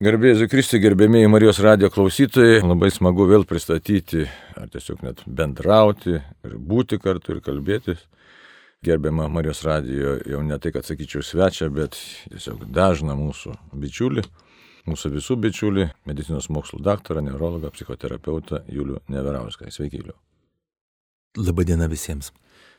Garbėjai 0.00 0.46
Kristui, 0.48 0.78
gerbėmiai 0.80 1.28
Marijos 1.28 1.58
radio 1.60 1.90
klausytojai, 1.92 2.62
labai 2.64 2.88
smagu 2.88 3.26
vėl 3.28 3.42
pristatyti, 3.44 4.22
ar 4.56 4.70
tiesiog 4.72 5.02
net 5.04 5.18
bendrauti, 5.28 6.14
ir 6.16 6.54
būti 6.70 6.96
kartu 6.96 7.34
ir 7.34 7.42
kalbėtis. 7.44 8.06
Gerbiama 8.80 9.26
Marijos 9.28 9.60
radio 9.68 10.14
jau 10.24 10.40
ne 10.40 10.56
tai, 10.56 10.72
kad 10.72 10.88
sakyčiau 10.88 11.20
svečia, 11.20 11.68
bet 11.68 12.00
tiesiog 12.30 12.64
dažna 12.72 13.12
mūsų 13.20 13.52
bičiulį, 13.76 14.24
mūsų 14.88 15.12
visų 15.18 15.36
bičiulį, 15.44 15.90
medicinos 16.08 16.48
mokslų 16.48 16.80
daktarą, 16.88 17.20
neurologą, 17.28 17.68
psichoterapeutą 17.76 18.64
Julių 18.72 19.04
Neverauską. 19.12 19.68
Sveiki, 19.68 20.00
Juliu. 20.00 20.16
Labadiena 21.36 21.92
visiems. 21.92 22.32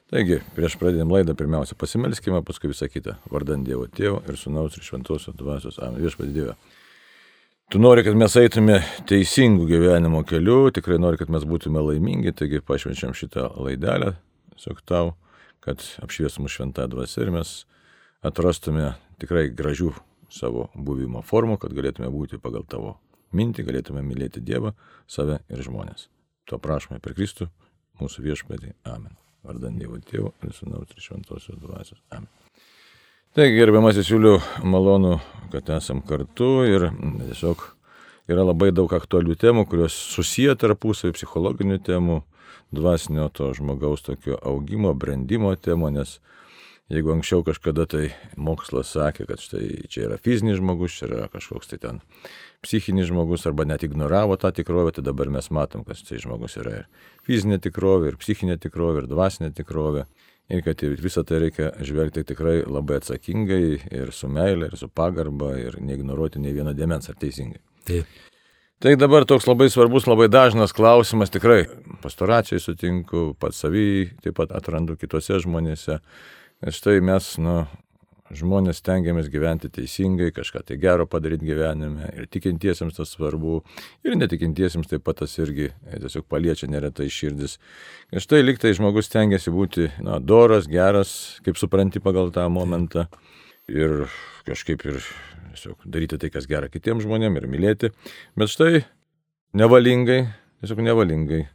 Taigi, 0.09 0.41
prieš 0.57 0.81
pradėdam 0.81 1.13
laidą, 1.13 1.37
pirmiausia 1.37 1.77
pasimelskime, 1.77 2.41
paskui 2.41 2.73
visą 2.73 2.89
kitą. 2.89 3.19
Vardant 3.29 3.61
Dievo 3.61 3.85
Tėvo 3.85 4.23
ir 4.25 4.41
Sūnaus 4.41 4.81
ir 4.81 4.89
Šventosios 4.89 5.37
Dvasios. 5.37 5.77
Amen. 5.85 6.01
Viešpadė 6.01 6.39
Dieve. 6.41 6.61
Tu 7.71 7.79
nori, 7.79 8.01
kad 8.03 8.17
mes 8.19 8.33
eitume 8.35 8.81
teisingų 9.07 9.63
gyvenimo 9.69 10.25
keliu, 10.27 10.65
tikrai 10.75 10.97
nori, 10.99 11.15
kad 11.15 11.29
mes 11.31 11.45
būtume 11.47 11.79
laimingi, 11.79 12.33
taigi 12.35 12.59
pašvenčiam 12.67 13.13
šitą 13.15 13.45
laidelę, 13.63 14.09
tiesiog 14.57 14.81
tau, 14.91 15.13
kad 15.63 15.79
apšviestum 16.03 16.49
šventą 16.51 16.89
dvasę 16.91 17.23
ir 17.23 17.31
mes 17.31 17.53
atrastume 18.27 18.89
tikrai 19.23 19.45
gražių 19.55 19.93
savo 20.27 20.67
buvimo 20.75 21.23
formų, 21.23 21.61
kad 21.63 21.71
galėtume 21.77 22.11
būti 22.11 22.41
pagal 22.43 22.67
tavo 22.67 22.97
mintį, 23.31 23.63
galėtume 23.71 24.03
mylėti 24.03 24.43
Dievą, 24.43 24.75
save 25.07 25.39
ir 25.47 25.63
žmonės. 25.63 26.09
To 26.51 26.59
prašome 26.59 26.99
per 26.99 27.15
Kristų, 27.15 27.47
mūsų 28.03 28.27
viešpatį. 28.27 28.75
Amen. 28.91 29.15
Vardant 29.47 29.79
Dievo 29.79 30.03
Tėvo 30.11 30.35
ir 30.43 30.51
Sūnaus 30.59 30.91
ir 30.91 31.07
Šventosios 31.07 31.63
dvasios. 31.63 32.03
Amen. 32.11 32.27
Taigi, 33.31 33.55
gerbiamasis 33.55 34.09
Juliu, 34.11 34.41
malonu, 34.59 35.13
kad 35.53 35.69
esam 35.71 36.01
kartu 36.03 36.65
ir 36.67 36.89
tiesiog 36.91 37.61
yra 38.27 38.43
labai 38.43 38.73
daug 38.75 38.91
aktualių 38.91 39.37
temų, 39.39 39.63
kurios 39.71 39.95
susiję 40.17 40.57
tarpusavį 40.59 41.13
psichologinių 41.15 41.77
temų, 41.87 42.17
dvasinio 42.75 43.29
to 43.31 43.53
žmogaus 43.55 44.03
tokio 44.03 44.35
augimo, 44.35 44.91
brandimo 44.91 45.53
temų, 45.55 45.93
nes 45.95 46.17
jeigu 46.91 47.13
anksčiau 47.13 47.45
kažkada 47.47 47.85
tai 47.87 48.09
mokslas 48.35 48.91
sakė, 48.97 49.29
kad 49.29 49.39
štai 49.39 49.87
čia 49.87 50.09
yra 50.09 50.17
fizinis 50.19 50.59
žmogus, 50.59 50.97
čia 50.99 51.07
yra 51.07 51.29
kažkoks 51.31 51.71
tai 51.71 51.79
ten 51.85 52.01
psichinis 52.67 53.07
žmogus 53.13 53.47
arba 53.47 53.63
net 53.63 53.87
ignoravo 53.87 54.35
tą 54.35 54.51
tikrovę, 54.59 54.91
tai 54.97 55.05
dabar 55.07 55.31
mes 55.31 55.47
matom, 55.55 55.87
kad 55.87 56.03
štai 56.03 56.19
žmogus 56.19 56.59
yra 56.59 56.81
ir 56.81 56.91
fizinė 57.23 57.61
tikrovė, 57.63 58.11
ir 58.11 58.19
psichinė 58.19 58.59
tikrovė, 58.59 59.05
ir 59.05 59.09
dvasinė 59.15 59.53
tikrovė 59.55 60.03
ir 60.51 60.63
kad 60.65 60.81
visą 61.01 61.23
tai 61.27 61.39
reikia 61.45 61.71
žvelgti 61.85 62.25
tikrai 62.27 62.61
labai 62.65 62.99
atsakingai 62.99 63.63
ir 63.91 64.11
su 64.15 64.29
meilė, 64.31 64.71
ir 64.71 64.79
su 64.79 64.89
pagarba, 64.89 65.53
ir 65.59 65.79
neignoruoti 65.79 66.41
nei 66.43 66.53
vieną 66.55 66.75
dėmens, 66.77 67.09
ar 67.09 67.17
teisingai. 67.21 67.61
Taip. 67.87 68.19
Tai 68.81 68.95
dabar 68.97 69.27
toks 69.29 69.45
labai 69.45 69.67
svarbus, 69.69 70.07
labai 70.09 70.25
dažnas 70.31 70.73
klausimas, 70.73 71.29
tikrai 71.29 71.67
pastoracijai 72.01 72.57
sutinku, 72.59 73.35
pats 73.37 73.59
savy 73.61 74.09
taip 74.25 74.39
pat 74.39 74.55
atrandu 74.57 74.95
kitose 74.97 75.37
žmonėse. 75.43 75.99
Nes 76.65 76.79
štai 76.79 76.97
mes, 77.05 77.27
nu, 77.41 77.59
žmonės 78.37 78.81
stengiamės 78.81 79.29
gyventi 79.31 79.69
teisingai, 79.73 80.31
kažką 80.35 80.63
tai 80.67 80.77
gero 80.81 81.07
padaryti 81.09 81.47
gyvenime 81.47 82.09
ir 82.15 82.27
tikintiesiems 82.31 82.97
tas 82.97 83.13
svarbu, 83.15 83.61
ir 84.07 84.17
netikintiesiems 84.19 84.89
taip 84.91 85.05
pat 85.07 85.21
tas 85.23 85.33
irgi 85.41 85.69
e, 85.71 85.99
tiesiog 86.03 86.27
paliečia 86.31 86.69
neretai 86.71 87.09
širdis. 87.11 87.57
Ir 88.11 88.23
štai 88.23 88.41
liktai 88.43 88.73
žmogus 88.77 89.09
stengiasi 89.09 89.53
būti 89.53 89.89
na, 90.05 90.19
doras, 90.19 90.69
geras, 90.71 91.13
kaip 91.45 91.59
supranti 91.59 92.03
pagal 92.03 92.33
tą 92.35 92.47
momentą 92.53 93.07
ir 93.71 94.07
kažkaip 94.47 94.85
ir 94.89 95.01
tiesiog 95.51 95.87
daryti 95.87 96.19
tai, 96.21 96.31
kas 96.33 96.47
gera 96.49 96.71
kitiems 96.71 97.05
žmonėms 97.07 97.41
ir 97.41 97.49
mylėti. 97.51 97.91
Bet 98.39 98.53
štai 98.53 98.85
nevalingai, 99.57 100.23
tiesiog 100.63 100.85
nevalingai 100.87 101.45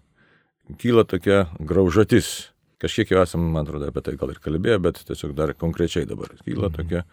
kyla 0.75 1.05
tokia 1.07 1.47
graužatis 1.63 2.51
Kažkiek 2.83 3.15
jau 3.15 3.23
esam, 3.23 3.45
man 3.55 3.65
atrodo, 3.65 3.89
apie 3.89 4.03
tai 4.05 4.17
gal 4.21 4.35
ir 4.35 4.41
kalbėję, 4.45 4.81
bet 4.85 5.01
tiesiog 5.09 5.33
dar 5.37 5.55
konkrečiai 5.57 6.09
dabar 6.09 6.35
kyla 6.43 6.69
mhm. 6.69 6.77
tokia 6.77 7.05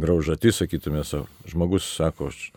graužati, 0.00 0.50
sakytume, 0.52 1.04
žmogus 1.50 1.86
sako, 1.86 2.32
aš 2.32 2.50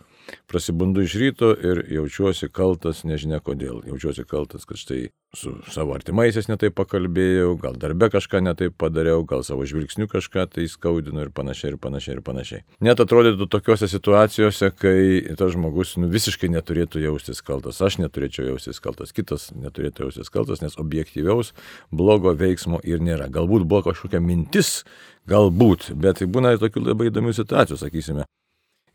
prasibundu 0.50 1.04
iš 1.04 1.14
ryto 1.20 1.52
ir 1.52 1.84
jaučiuosi 1.92 2.50
kaltas, 2.52 3.04
nežinia 3.08 3.40
kodėl. 3.44 3.82
Jaučiuosi 3.88 4.24
kaltas, 4.28 4.66
kad 4.68 4.80
štai 4.80 5.08
su 5.36 5.52
savo 5.68 5.92
artimaisiais 5.92 6.46
netaip 6.48 6.72
pakalbėjau, 6.78 7.52
gal 7.60 7.76
darbe 7.76 8.08
kažką 8.08 8.40
netaip 8.46 8.76
padariau, 8.80 9.26
gal 9.28 9.42
savo 9.44 9.66
žvilgsniu 9.68 10.08
kažką 10.08 10.46
tai 10.54 10.64
skaudinu 10.72 11.26
ir 11.26 11.32
panašiai, 11.36 11.74
ir 11.74 11.78
panašiai, 11.82 12.16
ir 12.16 12.22
panašiai. 12.24 12.62
Net 12.84 13.02
atrodytų 13.04 13.48
tokiuose 13.52 13.90
situacijose, 13.92 14.70
kai 14.72 15.36
tas 15.36 15.52
žmogus 15.52 15.98
nu, 16.00 16.08
visiškai 16.12 16.48
neturėtų 16.56 17.04
jaustis 17.04 17.44
kaltas. 17.44 17.82
Aš 17.84 18.00
neturėčiau 18.00 18.48
jaustis 18.54 18.80
kaltas, 18.80 19.12
kitas 19.12 19.50
neturėtų 19.52 20.08
jaustis 20.08 20.32
kaltas, 20.32 20.64
nes 20.64 20.80
objektyviaus 20.80 21.52
blogo 21.92 22.32
veiksmo 22.32 22.80
ir 22.80 23.04
nėra. 23.04 23.28
Galbūt 23.32 23.68
buvo 23.68 23.84
kažkokia 23.90 24.24
mintis, 24.24 24.82
galbūt, 25.28 25.92
bet 25.92 26.24
būna 26.24 26.56
ir 26.56 26.64
tokių 26.64 26.88
labai 26.88 27.12
įdomių 27.12 27.36
situacijų, 27.36 27.82
sakysime. 27.84 28.24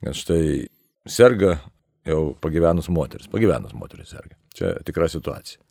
Kad 0.03 0.17
štai 0.17 0.44
serga 1.09 1.57
jau 2.07 2.33
pagyvenus 2.41 2.89
moteris. 2.89 3.29
Pagyvenus 3.31 3.75
moteris 3.77 4.11
serga. 4.13 4.37
Čia 4.55 4.75
tikra 4.85 5.09
situacija. 5.11 5.61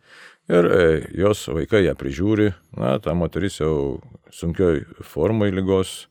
Ir 0.53 0.67
e, 0.67 0.87
jos 1.17 1.47
vaikai 1.49 1.85
ją 1.87 1.95
prižiūri, 1.97 2.49
na, 2.77 2.97
ta 3.01 3.15
moteris 3.15 3.61
jau 3.61 4.01
sunkioj 4.35 4.83
formai 5.07 5.53
lygos, 5.55 6.09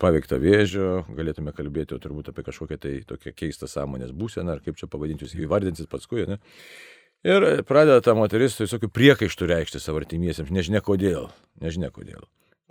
paveikta 0.00 0.36
vėžio, 0.42 1.04
galėtume 1.14 1.54
kalbėti 1.54 1.94
jau 1.94 2.00
turbūt 2.02 2.28
apie 2.32 2.44
kažkokią 2.46 2.78
tai 2.82 2.94
tokią 3.08 3.32
keistą 3.38 3.70
sąmonės 3.70 4.12
būseną, 4.14 4.56
ar 4.56 4.62
kaip 4.64 4.78
čia 4.78 4.90
pavadinti, 4.90 5.24
jūs 5.24 5.36
įvardinsit 5.46 5.88
paskui, 5.90 6.26
ne? 6.28 6.38
Ir 7.24 7.64
pradeda 7.64 8.02
ta 8.04 8.12
moteris 8.18 8.58
visokių 8.60 8.90
priekaištų 8.92 9.48
reikšti 9.48 9.80
savo 9.80 10.02
artimiesiems, 10.02 10.50
nežinia 10.52 10.82
kodėl, 10.84 11.30
nežinia 11.62 11.88
kodėl. 11.94 12.26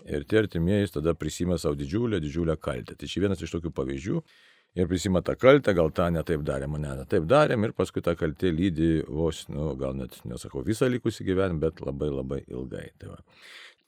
Ir 0.05 0.27
tie 0.29 0.43
artimieji 0.43 0.91
tada 0.99 1.15
prisima 1.17 1.57
savo 1.57 1.79
didžiulę, 1.79 2.19
didžiulę 2.21 2.57
kaltę. 2.61 2.93
Tai 2.99 3.07
čia 3.09 3.23
vienas 3.23 3.41
iš 3.41 3.55
tokių 3.55 3.71
pavyzdžių, 3.73 4.19
ir 4.75 4.87
prisima 4.89 5.21
tą 5.21 5.35
kaltę, 5.39 5.73
gal 5.77 5.91
tą 5.95 6.09
netaip 6.13 6.43
darėm, 6.45 6.77
ne, 6.81 6.93
taip 7.09 7.27
darėm 7.29 7.67
ir 7.67 7.75
paskui 7.77 8.03
tą 8.05 8.15
kaltę 8.19 8.51
lydi 8.53 8.91
vos, 9.07 9.43
nu, 9.53 9.73
gal 9.79 9.97
net 9.97 10.17
nesakau 10.29 10.63
visą 10.65 10.89
likusį 10.91 11.27
gyvenimą, 11.29 11.61
bet 11.67 11.83
labai 11.85 12.09
labai 12.13 12.41
ilgai. 12.47 12.87
Tai 13.01 13.13
va. 13.13 13.21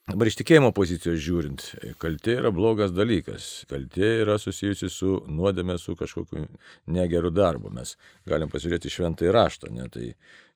Dabar 0.05 0.29
iš 0.29 0.35
tikėjimo 0.37 0.69
pozicijos 0.77 1.17
žiūrint, 1.17 1.63
kaltė 1.97 2.35
yra 2.37 2.51
blogas 2.53 2.91
dalykas. 2.93 3.63
Kaltė 3.65 4.11
yra 4.21 4.35
susijusi 4.37 4.85
su 4.93 5.15
nuodėmė, 5.25 5.79
su 5.81 5.95
kažkokiu 5.97 6.43
negeru 6.93 7.31
darbu. 7.33 7.71
Mes 7.73 7.95
galim 8.29 8.51
pasižiūrėti 8.53 8.91
šventą 8.93 9.25
įraštą. 9.25 9.71
Ne? 9.73 9.87
Tai 9.89 10.11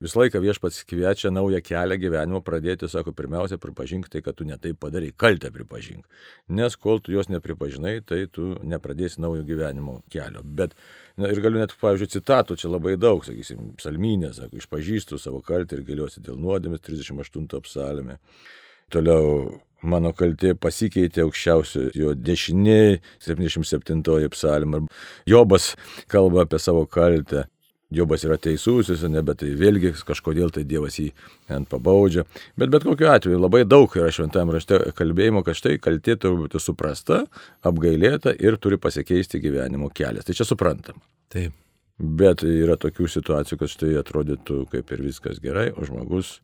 visą 0.06 0.22
laiką 0.22 0.44
viešpats 0.44 0.84
kviečia 0.92 1.32
naują 1.34 1.64
kelią 1.66 1.98
gyvenimo 1.98 2.44
pradėti, 2.46 2.92
sako, 2.94 3.16
pirmiausia, 3.18 3.58
pripažink 3.58 4.12
tai, 4.14 4.22
kad 4.22 4.38
tu 4.38 4.46
netai 4.46 4.76
padarai. 4.78 5.10
Kaltę 5.18 5.50
pripažink. 5.58 6.06
Nes 6.54 6.78
kol 6.78 7.02
tu 7.02 7.18
jos 7.18 7.34
nepripažinai, 7.34 7.96
tai 8.06 8.28
tu 8.30 8.52
nepradėsi 8.62 9.26
naujo 9.26 9.42
gyvenimo 9.50 10.04
kelio. 10.14 10.46
Bet 10.46 10.78
Na, 11.20 11.28
ir 11.28 11.42
galiu 11.44 11.60
net, 11.60 11.74
pavyzdžiui, 11.82 12.14
citatų 12.14 12.56
čia 12.62 12.70
labai 12.70 12.94
daug, 12.96 13.26
sakysim, 13.28 13.74
psalmynė, 13.82 14.30
sako, 14.38 14.62
išpažįstu 14.62 15.18
savo 15.20 15.42
kaltę 15.44 15.76
ir 15.76 15.82
galiuosi 15.84 16.22
dėl 16.24 16.38
nuodėmės 16.40 16.86
38 16.86 17.50
psalmė. 17.66 18.22
Toliau 18.90 19.60
mano 19.82 20.12
kaltė 20.16 20.56
pasikeitė 20.60 21.24
aukščiausio 21.26 21.90
jo 21.96 22.16
dešiniai, 22.18 23.00
77 23.24 24.04
psalmė. 24.34 24.84
Jobas 25.30 25.74
kalba 26.12 26.46
apie 26.46 26.60
savo 26.60 26.86
kaltę. 26.90 27.46
Jobas 27.90 28.22
yra 28.22 28.36
teisus, 28.38 28.92
jis 28.92 29.02
ne, 29.10 29.22
bet 29.26 29.40
tai 29.42 29.48
vėlgi 29.58 29.96
kažkodėl 30.06 30.52
tai 30.54 30.62
Dievas 30.70 31.00
jį 31.02 31.08
ant 31.56 31.66
pabaudžia. 31.72 32.22
Bet 32.54 32.70
bet 32.70 32.84
kokiu 32.86 33.08
atveju 33.10 33.40
labai 33.42 33.64
daug 33.66 33.90
yra 33.98 34.12
šventame 34.14 34.54
rašte 34.54 34.78
kalbėjimo, 34.98 35.42
kad 35.46 35.58
štai 35.58 35.80
kaltė 35.82 36.14
turi 36.22 36.38
būti 36.44 36.62
suprasta, 36.62 37.24
apgailėta 37.66 38.36
ir 38.38 38.60
turi 38.62 38.78
pasikeisti 38.78 39.42
gyvenimo 39.42 39.90
kelias. 39.90 40.28
Tai 40.28 40.38
čia 40.38 40.46
suprantama. 40.46 41.02
Taip. 41.34 41.58
Bet 42.00 42.46
yra 42.46 42.78
tokių 42.80 43.10
situacijų, 43.10 43.58
kad 43.64 43.74
štai 43.74 43.96
atrodytų 44.04 44.62
kaip 44.70 44.94
ir 44.94 45.02
viskas 45.10 45.42
gerai, 45.42 45.72
o 45.74 45.82
žmogus 45.90 46.38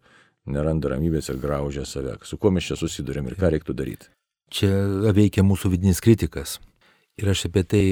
neranda 0.46 0.92
ramybės 0.94 1.30
ir 1.32 1.40
graužia 1.42 1.86
save. 1.86 2.18
Su 2.24 2.38
kuo 2.38 2.52
mes 2.54 2.68
čia 2.68 2.78
susidurėm 2.80 3.30
ir 3.30 3.38
ką 3.40 3.52
reiktų 3.56 3.76
daryti? 3.78 4.12
Čia 4.54 4.70
veikia 5.16 5.44
mūsų 5.46 5.74
vidinis 5.74 6.02
kritikas. 6.04 6.60
Ir 7.18 7.32
aš 7.32 7.48
apie 7.50 7.64
tai 7.64 7.84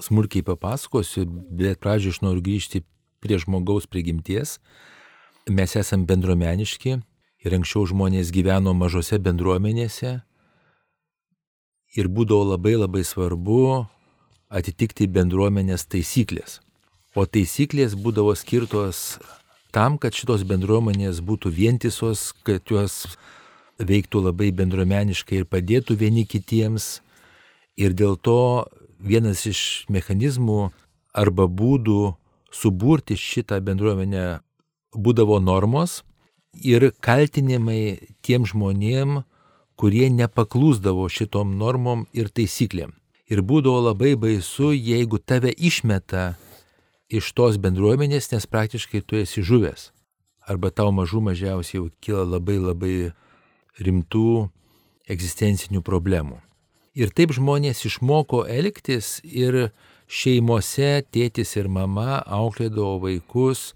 smulkiai 0.00 0.44
papasakosiu, 0.46 1.26
bet 1.26 1.80
pradžioje 1.82 2.16
aš 2.16 2.22
noriu 2.24 2.44
grįžti 2.44 2.82
prie 3.20 3.38
žmogaus 3.40 3.86
prigimties. 3.90 4.58
Mes 5.50 5.76
esame 5.76 6.08
bendruomeniški 6.08 6.96
ir 7.44 7.56
anksčiau 7.56 7.86
žmonės 7.88 8.32
gyveno 8.32 8.72
mažose 8.76 9.18
bendruomenėse 9.20 10.20
ir 11.96 12.08
būdavo 12.08 12.52
labai 12.54 12.76
labai 12.78 13.04
svarbu 13.04 13.86
atitikti 14.50 15.08
bendruomenės 15.10 15.86
taisyklės. 15.90 16.60
O 17.18 17.26
taisyklės 17.26 17.96
būdavo 17.98 18.34
skirtos 18.38 19.18
tam, 19.72 19.98
kad 19.98 20.16
šitos 20.16 20.44
bendruomenės 20.48 21.22
būtų 21.24 21.52
vientisos, 21.54 22.30
kad 22.46 22.66
jos 22.70 23.16
veiktų 23.80 24.24
labai 24.26 24.50
bendruomeniškai 24.52 25.40
ir 25.40 25.48
padėtų 25.48 25.96
vieni 26.00 26.26
kitiems. 26.28 27.00
Ir 27.80 27.94
dėl 27.96 28.18
to 28.20 28.66
vienas 29.00 29.46
iš 29.48 29.86
mechanizmų 29.88 30.70
arba 31.16 31.46
būdų 31.48 32.14
suburti 32.52 33.16
šitą 33.16 33.60
bendruomenę 33.64 34.40
būdavo 34.94 35.38
normos 35.40 36.02
ir 36.54 36.90
kaltinimai 37.00 38.10
tiem 38.26 38.46
žmonėm, 38.46 39.22
kurie 39.78 40.10
nepaklūsdavo 40.12 41.06
šitom 41.08 41.56
normom 41.56 42.04
ir 42.12 42.28
taisyklėm. 42.28 42.92
Ir 43.30 43.40
būdavo 43.46 43.86
labai 43.86 44.16
baisu, 44.18 44.74
jeigu 44.74 45.22
tave 45.22 45.54
išmeta 45.54 46.34
iš 47.10 47.32
tos 47.34 47.58
bendruomenės, 47.58 48.30
nes 48.32 48.46
praktiškai 48.46 49.02
tu 49.02 49.18
esi 49.18 49.42
žuvęs. 49.42 49.90
Arba 50.50 50.70
tau 50.70 50.92
mažų 50.94 51.20
mažiausiai 51.30 51.80
jau 51.80 51.88
kyla 52.02 52.24
labai 52.36 52.58
labai 52.58 52.94
rimtų 53.82 54.48
egzistencinių 55.10 55.82
problemų. 55.86 56.40
Ir 56.94 57.12
taip 57.14 57.34
žmonės 57.34 57.84
išmoko 57.86 58.44
elgtis 58.50 59.20
ir 59.24 59.70
šeimose 60.10 61.04
tėtis 61.14 61.54
ir 61.58 61.70
mama 61.70 62.18
auklėdavo 62.26 62.98
vaikus 63.06 63.70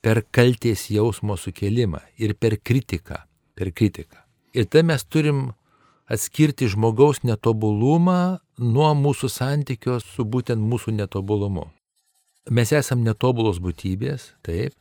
per 0.00 0.22
kalties 0.32 0.86
jausmo 0.92 1.36
sukelimą 1.36 2.00
ir 2.16 2.34
per 2.34 2.56
kritiką. 2.56 3.20
Per 3.56 3.72
kritiką. 3.72 4.20
Ir 4.56 4.68
tada 4.68 4.84
mes 4.88 5.04
turim 5.04 5.50
atskirti 6.08 6.68
žmogaus 6.72 7.22
netobulumą 7.24 8.38
nuo 8.56 8.92
mūsų 8.96 9.30
santykio 9.32 9.98
su 10.00 10.24
būtent 10.24 10.60
mūsų 10.60 10.96
netobulumu. 10.96 11.66
Mes 12.46 12.70
esam 12.70 13.02
netobulos 13.02 13.58
būtybės, 13.58 14.30
taip. 14.46 14.74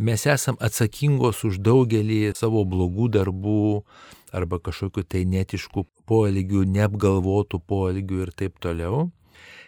Mes 0.00 0.24
esam 0.26 0.56
atsakingos 0.64 1.44
už 1.46 1.60
daugelį 1.62 2.32
savo 2.34 2.64
blogų 2.66 3.10
darbų 3.14 3.82
arba 4.34 4.58
kažkokiu 4.58 5.04
tai 5.04 5.22
netiškų 5.28 5.84
poelgių, 6.08 6.64
neapgalvotų 6.66 7.60
poelgių 7.68 8.22
ir 8.24 8.32
taip 8.34 8.58
toliau. 8.64 9.10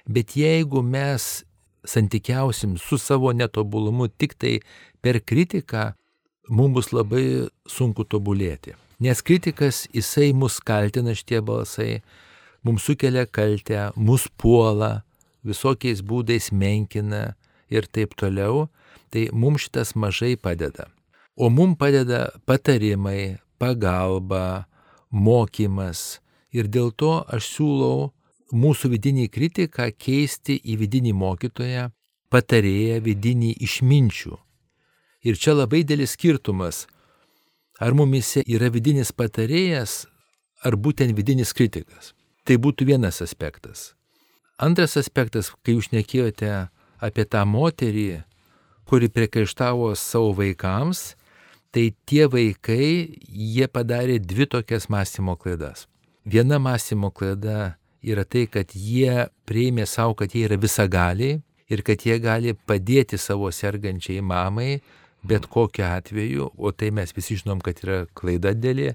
Bet 0.08 0.34
jeigu 0.34 0.82
mes 0.82 1.44
santykiausim 1.86 2.74
su 2.80 2.98
savo 2.98 3.30
netobulumu 3.36 4.08
tik 4.08 4.34
tai 4.34 4.56
per 5.02 5.20
kritiką, 5.20 5.92
mums 6.48 6.74
bus 6.74 6.90
labai 6.96 7.24
sunku 7.69 8.02
tobulėti. 8.02 8.74
Nes 9.02 9.22
kritikas, 9.22 9.86
jisai 9.94 10.32
mus 10.34 10.58
kaltina 10.62 11.14
šitie 11.14 11.42
balsai, 11.42 12.02
mums 12.62 12.86
sukelia 12.86 13.26
kaltę, 13.26 13.90
mus 13.96 14.28
puola, 14.38 15.02
visokiais 15.46 16.02
būdais 16.02 16.50
menkina 16.52 17.34
ir 17.72 17.86
taip 17.86 18.14
toliau, 18.18 18.68
tai 19.10 19.28
mums 19.32 19.66
šitas 19.66 19.94
mažai 19.94 20.36
padeda. 20.36 20.88
O 21.36 21.48
mums 21.48 21.78
padeda 21.78 22.30
patarimai, 22.46 23.38
pagalba, 23.58 24.66
mokymas 25.10 26.20
ir 26.52 26.68
dėl 26.68 26.92
to 26.92 27.22
aš 27.28 27.48
siūlau 27.56 28.12
mūsų 28.52 28.92
vidinį 28.92 29.28
kritiką 29.32 29.88
keisti 29.96 30.58
į 30.60 30.76
vidinį 30.82 31.12
mokytoją, 31.16 31.88
patarėją, 32.32 33.00
vidinį 33.04 33.54
išminčių. 33.64 34.36
Ir 35.22 35.38
čia 35.38 35.54
labai 35.54 35.82
dėlis 35.86 36.16
skirtumas, 36.16 36.86
ar 37.80 37.94
mumise 37.96 38.42
yra 38.46 38.68
vidinis 38.72 39.12
patarėjas, 39.12 40.04
ar 40.64 40.76
būtent 40.76 41.14
vidinis 41.16 41.54
kritikas. 41.56 42.12
Tai 42.42 42.58
būtų 42.58 42.88
vienas 42.90 43.22
aspektas. 43.22 43.92
Antras 44.62 44.94
aspektas, 45.00 45.50
kai 45.66 45.74
jūs 45.74 45.88
nekėjote 45.90 46.50
apie 47.02 47.24
tą 47.26 47.42
moterį, 47.50 48.22
kuri 48.86 49.08
priekaištavo 49.10 49.88
savo 49.98 50.30
vaikams, 50.38 51.16
tai 51.74 51.88
tie 52.06 52.28
vaikai, 52.30 53.18
jie 53.26 53.66
padarė 53.66 54.20
dvi 54.22 54.46
tokias 54.46 54.86
mąstymo 54.92 55.34
klaidas. 55.40 55.88
Viena 56.22 56.60
mąstymo 56.62 57.10
klaida 57.10 57.74
yra 58.06 58.22
tai, 58.22 58.44
kad 58.46 58.70
jie 58.76 59.26
prieimė 59.50 59.88
savo, 59.90 60.14
kad 60.14 60.30
jie 60.30 60.44
yra 60.46 60.60
visagaliai 60.62 61.40
ir 61.72 61.82
kad 61.82 62.06
jie 62.06 62.20
gali 62.22 62.54
padėti 62.54 63.18
savo 63.18 63.50
sergančiai 63.50 64.22
mamai 64.22 64.76
bet 65.22 65.46
kokiu 65.46 65.84
atveju, 65.86 66.50
o 66.58 66.70
tai 66.70 66.90
mes 66.90 67.12
visi 67.16 67.38
žinom, 67.40 67.62
kad 67.62 67.78
yra 67.84 68.02
klaida 68.18 68.52
dėlė. 68.58 68.92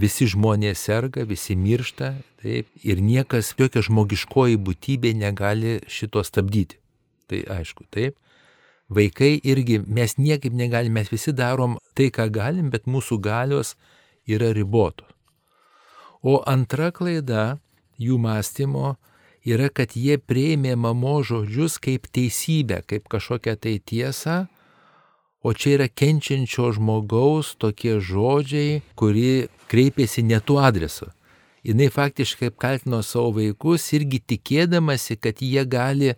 Visi 0.00 0.26
žmonės 0.30 0.80
serga, 0.86 1.26
visi 1.28 1.56
miršta, 1.58 2.14
taip, 2.40 2.68
ir 2.86 3.02
niekas, 3.04 3.52
jokia 3.58 3.82
žmogiškoji 3.84 4.56
būtybė 4.64 5.12
negali 5.18 5.78
šito 5.90 6.22
stabdyti. 6.24 6.78
Tai 7.28 7.42
aišku, 7.58 7.84
taip. 7.92 8.16
Vaikai 8.90 9.36
irgi, 9.46 9.78
mes 9.86 10.16
niekaip 10.18 10.54
negalime, 10.56 10.98
mes 10.98 11.10
visi 11.12 11.34
darom 11.36 11.76
tai, 11.94 12.08
ką 12.10 12.30
galim, 12.32 12.70
bet 12.72 12.88
mūsų 12.90 13.20
galios 13.22 13.76
yra 14.26 14.50
ribotos. 14.56 15.10
O 16.22 16.40
antra 16.48 16.90
klaida 16.92 17.60
jų 18.00 18.18
mąstymo 18.20 18.96
yra, 19.48 19.70
kad 19.72 19.94
jie 19.96 20.18
prieimė 20.18 20.74
mamo 20.76 21.20
žodžius 21.24 21.78
kaip 21.80 22.08
teisybę, 22.12 22.82
kaip 22.88 23.08
kažkokią 23.08 23.56
tai 23.56 23.76
tiesą, 23.80 24.44
o 25.42 25.54
čia 25.54 25.78
yra 25.78 25.88
kenčiančio 25.88 26.72
žmogaus 26.76 27.54
tokie 27.60 27.96
žodžiai, 28.04 28.82
kuri 28.98 29.48
kreipėsi 29.70 30.24
ne 30.26 30.40
tuo 30.44 30.60
adresu. 30.62 31.08
Jis 31.64 31.92
faktiškai 31.92 32.50
kaltino 32.56 33.02
savo 33.04 33.34
vaikus 33.36 33.84
irgi 33.92 34.22
tikėdamasi, 34.32 35.18
kad 35.20 35.42
jie 35.44 35.64
gali 35.68 36.14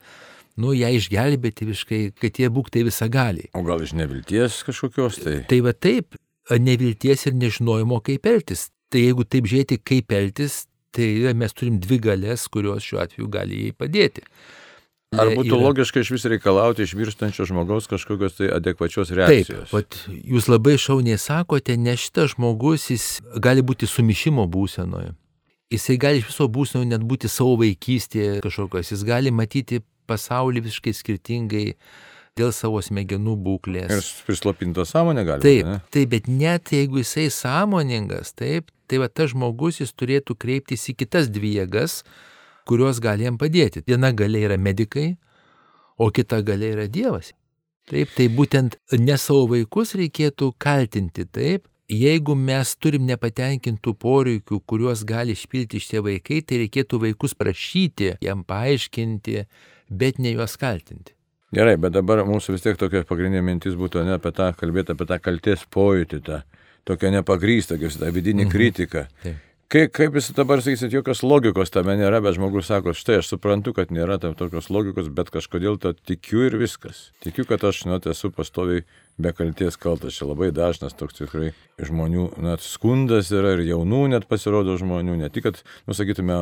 nu, 0.56 0.70
ją 0.76 0.90
išgelbėti 0.94 1.66
viškai, 1.66 2.02
kad 2.20 2.38
jie 2.38 2.50
būktai 2.52 2.84
visagaliai. 2.86 3.50
O 3.58 3.64
gal 3.66 3.82
iš 3.82 3.94
nevilties 3.98 4.60
kažkokios 4.66 5.18
tai? 5.22 5.40
Tai 5.50 5.58
va 5.66 5.72
taip, 5.74 6.14
nevilties 6.50 7.26
ir 7.26 7.34
nežinojimo, 7.38 7.98
kaip 8.04 8.28
elgtis. 8.28 8.68
Tai 8.92 9.00
jeigu 9.00 9.24
taip 9.24 9.48
žiūrėti, 9.50 9.80
kaip 9.82 10.12
elgtis, 10.14 10.66
tai 10.92 11.32
mes 11.34 11.56
turim 11.56 11.80
dvi 11.80 11.98
galės, 12.04 12.46
kurios 12.52 12.84
šiuo 12.84 13.00
atveju 13.02 13.30
gali 13.32 13.64
jai 13.64 13.76
padėti. 13.76 14.26
Ar 15.12 15.28
būtų 15.36 15.52
yra... 15.52 15.62
logiška 15.66 16.00
iš 16.00 16.10
vis 16.14 16.24
reikalauti 16.32 16.86
iš 16.86 16.94
mirštančio 16.96 17.44
žmogaus 17.48 17.88
kažkokios 17.90 18.38
tai 18.38 18.48
adekvačios 18.56 19.12
reakcijos? 19.12 19.68
Taip, 19.68 19.74
vat, 19.74 19.98
jūs 20.08 20.48
labai 20.48 20.78
šauniai 20.80 21.18
sakote, 21.20 21.76
ne 21.76 21.92
šitas 22.00 22.32
žmogus, 22.32 22.88
jis 22.94 23.08
gali 23.44 23.64
būti 23.64 23.88
sumišimo 23.90 24.46
būsenoje. 24.52 25.12
Jisai 25.72 25.98
gali 26.00 26.22
iš 26.22 26.30
viso 26.30 26.48
būsenoje 26.52 26.88
net 26.94 27.04
būti 27.08 27.28
savo 27.32 27.58
vaikystėje 27.60 28.40
kažkokios, 28.44 28.94
jis 28.94 29.04
gali 29.08 29.32
matyti 29.32 29.82
pasaulį 30.08 30.64
visiškai 30.66 30.96
skirtingai 30.96 31.66
dėl 32.38 32.52
savo 32.56 32.80
smegenų 32.80 33.36
būklės. 33.44 33.92
Ir 33.92 34.26
prislopinto 34.26 34.84
sąmonę 34.88 35.24
gali. 35.28 35.44
Taip, 35.44 35.68
ne? 35.68 35.78
taip, 35.92 36.12
bet 36.14 36.28
net 36.32 36.72
jeigu 36.72 37.02
jisai 37.02 37.28
sąmoningas, 37.32 38.32
taip, 38.38 38.72
tai 38.88 39.00
va 39.02 39.12
tas 39.12 39.32
žmogus 39.32 39.82
jis 39.82 39.92
turėtų 39.92 40.36
kreiptis 40.40 40.88
į 40.88 40.96
kitas 41.04 41.28
dvi 41.32 41.58
jėgas, 41.58 42.00
kurios 42.68 43.00
gali 43.02 43.26
jam 43.26 43.38
padėti. 43.40 43.84
Viena 43.86 44.12
galia 44.12 44.48
yra 44.48 44.58
medikai, 44.58 45.16
o 45.98 46.10
kita 46.10 46.42
galia 46.46 46.72
yra 46.76 46.88
Dievas. 46.90 47.32
Taip, 47.90 48.12
tai 48.14 48.28
būtent 48.30 48.78
ne 48.98 49.16
savo 49.18 49.48
vaikus 49.50 49.96
reikėtų 49.98 50.52
kaltinti, 50.62 51.26
taip. 51.26 51.66
Jeigu 51.92 52.32
mes 52.38 52.70
turim 52.80 53.02
nepatenkintų 53.04 53.92
poreikių, 54.00 54.60
kuriuos 54.70 55.02
gali 55.04 55.34
išpilti 55.36 55.80
šitie 55.82 56.00
vaikai, 56.06 56.38
tai 56.46 56.62
reikėtų 56.62 57.02
vaikus 57.02 57.34
prašyti, 57.36 58.14
jam 58.22 58.46
paaiškinti, 58.48 59.42
bet 59.90 60.22
ne 60.22 60.32
juos 60.32 60.54
kaltinti. 60.56 61.12
Gerai, 61.52 61.74
bet 61.76 61.92
dabar 61.92 62.22
mūsų 62.24 62.54
vis 62.54 62.64
tiek 62.64 62.78
tokia 62.80 63.02
pagrindinė 63.04 63.42
mintis 63.44 63.74
būtų 63.76 64.06
ne 64.06 64.14
apie 64.16 64.32
tą, 64.32 64.48
kalbėti 64.56 64.94
apie 64.94 65.08
tą 65.10 65.18
kalties 65.20 65.66
pojūtį, 65.74 66.22
tą 66.24 66.38
tokią 66.88 67.10
nepagrystą, 67.18 67.76
kaip 67.82 67.98
tą 68.00 68.12
vidinį 68.14 68.46
mhm. 68.46 68.52
kritiką. 68.54 69.04
Taip. 69.26 69.48
Kaip, 69.72 69.88
kaip 69.96 70.16
jūs 70.18 70.26
dabar 70.36 70.60
sakysit, 70.60 70.92
jokios 70.92 71.22
logikos 71.24 71.70
tame 71.72 71.94
nėra, 71.96 72.18
bet 72.20 72.34
žmogus 72.36 72.66
sako, 72.68 72.92
štai 72.92 73.22
aš 73.22 73.30
suprantu, 73.30 73.72
kad 73.72 73.88
nėra 73.88 74.18
tam 74.20 74.34
tokios 74.36 74.66
logikos, 74.68 75.06
bet 75.08 75.30
kažkodėl 75.32 75.78
to 75.80 75.94
tikiu 75.96 76.42
ir 76.44 76.58
viskas. 76.60 77.06
Tikiu, 77.24 77.46
kad 77.48 77.64
aš, 77.64 77.86
net 77.88 78.04
esu 78.10 78.28
pastoviai 78.36 78.82
be 79.16 79.32
kalties 79.32 79.78
kaltas. 79.80 80.18
Čia 80.18 80.28
labai 80.28 80.50
dažnas 80.52 80.92
toks 80.92 81.16
tikrai 81.16 81.54
žmonių, 81.80 82.26
net 82.44 82.60
skundas 82.60 83.30
yra 83.32 83.54
ir 83.56 83.62
jaunų 83.70 84.02
net 84.12 84.26
pasirodo 84.28 84.74
žmonių, 84.76 85.14
ne 85.22 85.30
tik, 85.32 85.46
kad, 85.46 85.62
nusakytume, 85.88 86.36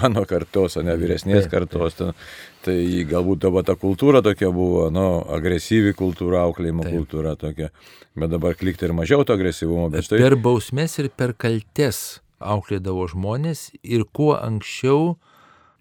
mano 0.00 0.26
kartos, 0.26 0.74
o 0.74 0.82
ne 0.82 0.98
vyresnės 0.98 1.46
kartos. 1.52 2.00
Ten, 2.00 2.18
tai 2.66 2.76
galbūt 3.06 3.44
dabar 3.46 3.62
ta 3.68 3.78
kultūra 3.78 4.24
tokia 4.26 4.50
buvo, 4.50 4.88
nu, 4.90 5.06
agresyvi 5.38 5.94
kultūra, 5.94 6.42
auklėjimo 6.48 6.88
Taip. 6.88 6.98
kultūra 6.98 7.38
tokia. 7.38 7.70
Bet 8.18 8.34
dabar 8.34 8.58
klikti 8.58 8.90
ir 8.90 8.98
mažiau 8.98 9.22
to 9.22 9.38
agresyvumo. 9.38 9.86
Bet 9.94 10.10
štai... 10.10 10.18
Per 10.26 10.38
bausmės 10.50 10.98
ir 10.98 11.12
per 11.14 11.38
kaltes 11.38 12.18
auklėdavo 12.42 13.06
žmonės 13.10 13.70
ir 13.82 14.04
kuo 14.04 14.34
anksčiau, 14.36 15.16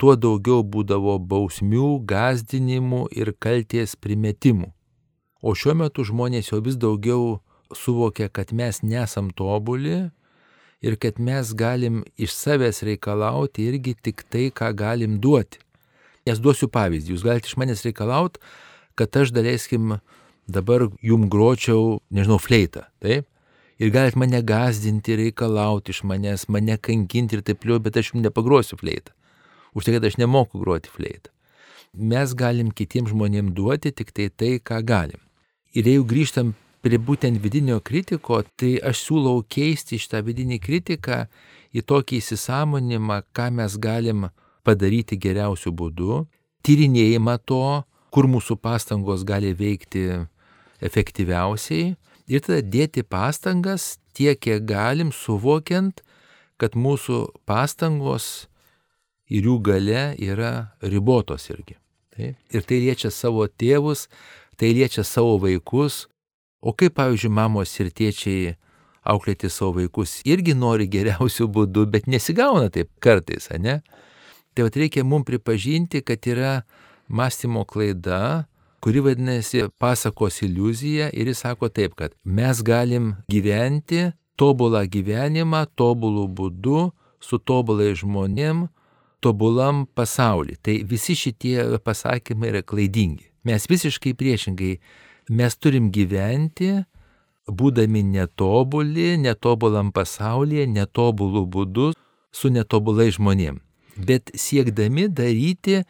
tuo 0.02 0.16
daugiau 0.18 0.64
būdavo 0.64 1.18
bausmių, 1.20 2.02
gazdinimų 2.10 3.08
ir 3.14 3.34
kalties 3.38 3.98
primetimų. 3.98 4.72
O 5.42 5.54
šiuo 5.58 5.76
metu 5.78 6.06
žmonės 6.06 6.52
jau 6.52 6.62
vis 6.62 6.78
daugiau 6.78 7.40
suvokia, 7.74 8.30
kad 8.30 8.54
mes 8.54 8.82
nesam 8.84 9.32
tobuli 9.34 10.12
ir 10.82 10.98
kad 11.02 11.20
mes 11.20 11.54
galim 11.58 12.04
iš 12.18 12.34
savęs 12.38 12.82
reikalauti 12.86 13.68
irgi 13.70 13.96
tik 13.98 14.26
tai, 14.30 14.50
ką 14.50 14.72
galim 14.78 15.20
duoti. 15.22 15.62
Nes 16.26 16.42
duosiu 16.42 16.70
pavyzdį, 16.70 17.16
jūs 17.16 17.26
galite 17.26 17.50
iš 17.50 17.58
manęs 17.58 17.82
reikalauti, 17.86 18.42
kad 18.98 19.18
aš 19.18 19.34
daleiskim 19.34 19.98
dabar 20.50 20.88
jum 21.02 21.28
gročiau, 21.30 22.00
nežinau, 22.14 22.38
fleitą, 22.42 22.86
taip? 23.02 23.26
Ir 23.82 23.90
galit 23.90 24.16
mane 24.16 24.42
gazdinti, 24.46 25.18
reikalauti 25.18 25.94
iš 25.96 26.04
manęs, 26.06 26.46
mane 26.54 26.78
kankinti 26.78 27.40
ir 27.40 27.46
taip 27.46 27.64
toliau, 27.64 27.82
bet 27.82 27.98
aš 27.98 28.12
jums 28.12 28.28
nepagrosiu 28.28 28.78
fleitą. 28.78 29.16
Už 29.74 29.88
tai, 29.88 29.96
kad 29.96 30.06
aš 30.06 30.20
nemoku 30.22 30.62
groti 30.62 30.92
fleitą. 30.94 31.34
mes 31.94 32.34
galim 32.34 32.72
kitiems 32.72 33.12
žmonėms 33.12 33.52
duoti 33.52 33.92
tik 33.92 34.12
tai 34.16 34.30
tai, 34.30 34.60
ką 34.64 34.80
galim. 34.84 35.20
Ir 35.76 35.88
jeigu 35.88 36.06
grįžtam 36.08 36.54
prie 36.82 36.98
būtent 36.98 37.42
vidinio 37.44 37.80
kritiko, 37.84 38.44
tai 38.56 38.78
aš 38.80 39.04
siūlau 39.06 39.44
keisti 39.44 40.00
šitą 40.00 40.22
vidinį 40.24 40.60
kritiką 40.64 41.26
į 41.76 41.84
tokį 41.84 42.22
įsisamonimą, 42.22 43.18
ką 43.36 43.50
mes 43.58 43.76
galim 43.76 44.30
padaryti 44.64 45.20
geriausių 45.20 45.74
būdų, 45.80 46.22
tyrinėjimą 46.64 47.38
to, 47.46 47.84
kur 48.12 48.28
mūsų 48.28 48.58
pastangos 48.62 49.26
gali 49.28 49.52
veikti 49.52 50.06
efektyviausiai 50.82 51.96
ir 52.32 52.44
tada 52.46 52.62
dėti 52.64 53.04
pastangas 53.04 53.98
tiek, 54.16 54.40
kiek 54.40 54.64
galim, 54.68 55.12
suvokiant, 55.12 56.02
kad 56.62 56.78
mūsų 56.78 57.26
pastangos 57.50 58.48
ir 59.32 59.48
jų 59.48 59.58
gale 59.66 60.04
yra 60.20 60.54
ribotos 60.84 61.50
irgi. 61.52 61.78
Taip? 62.16 62.38
Ir 62.52 62.66
tai 62.68 62.80
liečia 62.84 63.12
savo 63.12 63.48
tėvus, 63.48 64.08
tai 64.60 64.74
liečia 64.76 65.04
savo 65.08 65.38
vaikus, 65.42 66.06
o 66.62 66.76
kaip, 66.78 66.96
pavyzdžiui, 67.00 67.34
mamos 67.34 67.74
ir 67.80 67.90
tėčiai 67.96 68.56
auklėti 69.08 69.50
savo 69.50 69.80
vaikus 69.80 70.20
irgi 70.30 70.54
nori 70.54 70.86
geriausių 70.92 71.48
būdų, 71.56 71.88
bet 71.96 72.10
nesigauna 72.12 72.70
taip 72.74 72.92
kartais, 73.02 73.50
ne? 73.58 73.80
Tai 74.52 74.68
vat 74.68 74.78
reikia 74.78 75.06
mums 75.08 75.26
pripažinti, 75.30 76.04
kad 76.04 76.28
yra 76.28 76.62
mąstymo 77.08 77.64
klaida, 77.66 78.46
kuri 78.82 79.04
vadinasi 79.06 79.68
pasakos 79.80 80.42
iliuzija 80.42 81.10
ir 81.14 81.30
jis 81.30 81.44
sako 81.46 81.70
taip, 81.70 81.96
kad 81.96 82.16
mes 82.24 82.64
galim 82.64 83.14
gyventi 83.32 84.10
tobulą 84.42 84.84
gyvenimą, 84.90 85.66
tobulų 85.78 86.26
būdų, 86.38 86.84
su 87.22 87.38
tobulai 87.38 87.92
žmonėm, 87.98 88.66
tobulam 89.22 89.86
pasaulį. 89.96 90.58
Tai 90.66 90.78
visi 90.90 91.16
šitie 91.16 91.58
pasakymai 91.86 92.50
yra 92.50 92.64
klaidingi. 92.66 93.30
Mes 93.46 93.68
visiškai 93.70 94.16
priešingai, 94.18 94.74
mes 95.30 95.58
turim 95.58 95.92
gyventi, 95.94 96.74
būdami 97.50 98.04
netobuli, 98.06 99.16
netobulam 99.22 99.92
pasaulyje, 99.94 100.68
netobulų 100.70 101.46
būdų, 101.54 101.92
su 102.32 102.50
netobulai 102.54 103.12
žmonėm. 103.14 103.60
Bet 103.98 104.32
siekdami 104.38 105.10
daryti, 105.12 105.82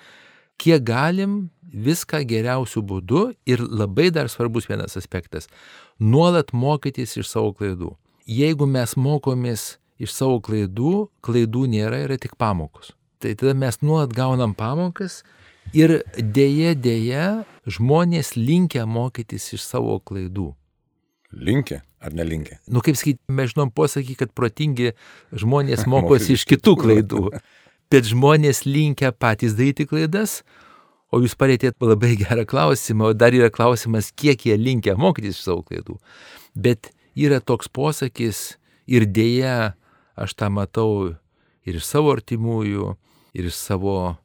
kiek 0.62 0.84
galim, 0.86 1.50
viską 1.72 2.22
geriausių 2.28 2.84
būdų 2.86 3.24
ir 3.50 3.64
labai 3.64 4.10
dar 4.14 4.30
svarbus 4.30 4.68
vienas 4.70 4.98
aspektas- 5.00 5.48
nuolat 6.14 6.54
mokytis 6.54 7.18
iš 7.18 7.28
savo 7.28 7.54
klaidų. 7.54 7.96
Jeigu 8.28 8.68
mes 8.68 8.96
mokomės 8.96 9.78
iš 10.00 10.12
savo 10.14 10.40
klaidų, 10.40 11.10
klaidų 11.24 11.68
nėra, 11.68 12.06
yra 12.06 12.18
tik 12.18 12.38
pamokos. 12.38 12.92
Tai 13.20 13.36
tada 13.36 13.54
mes 13.54 13.82
nuolat 13.82 14.14
gaunam 14.14 14.56
pamokas 14.56 15.24
ir 15.74 16.02
dėje, 16.18 16.76
dėje 16.76 17.46
žmonės 17.68 18.36
linkia 18.36 18.86
mokytis 18.86 19.54
iš 19.54 19.62
savo 19.62 20.00
klaidų. 20.00 20.56
Linkia 21.32 21.84
ar 22.02 22.14
nelinkia? 22.14 22.60
Nu, 22.68 22.82
kaip 22.82 22.98
sakyti, 22.98 23.22
mes 23.30 23.54
žinom 23.54 23.72
posakį, 23.72 24.18
kad 24.18 24.34
protingi 24.34 24.94
žmonės 25.32 25.86
mokosi 25.94 26.34
iš 26.34 26.46
kitų 26.50 26.76
klaidų, 26.82 27.30
bet 27.92 28.08
žmonės 28.10 28.64
linkia 28.66 29.12
patys 29.12 29.54
daryti 29.58 29.86
klaidas, 29.90 30.40
O 31.12 31.20
jūs 31.20 31.36
palėtėt 31.36 31.76
labai 31.84 32.16
gerą 32.24 32.46
klausimą, 32.48 33.12
o 33.12 33.18
dar 33.18 33.36
yra 33.36 33.52
klausimas, 33.52 34.12
kiek 34.16 34.48
jie 34.48 34.56
linkia 34.58 34.96
mokytis 35.00 35.38
iš 35.38 35.46
savo 35.50 35.66
klaidų. 35.68 35.98
Bet 36.56 36.92
yra 37.20 37.42
toks 37.44 37.68
posakis 37.68 38.56
ir 38.88 39.06
dėja, 39.06 39.76
aš 40.16 40.36
tą 40.40 40.52
matau 40.54 41.14
ir 41.68 41.80
iš 41.80 41.86
savo 41.88 42.16
artimųjų, 42.16 42.96
ir 43.36 43.52
iš 43.52 43.60
savo 43.60 44.16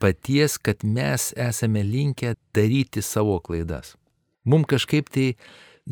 paties, 0.00 0.56
kad 0.56 0.80
mes 0.84 1.30
esame 1.36 1.84
linkę 1.84 2.34
daryti 2.56 3.04
savo 3.04 3.36
klaidas. 3.44 3.94
Mums 4.48 4.70
kažkaip 4.72 5.12
tai, 5.12 5.34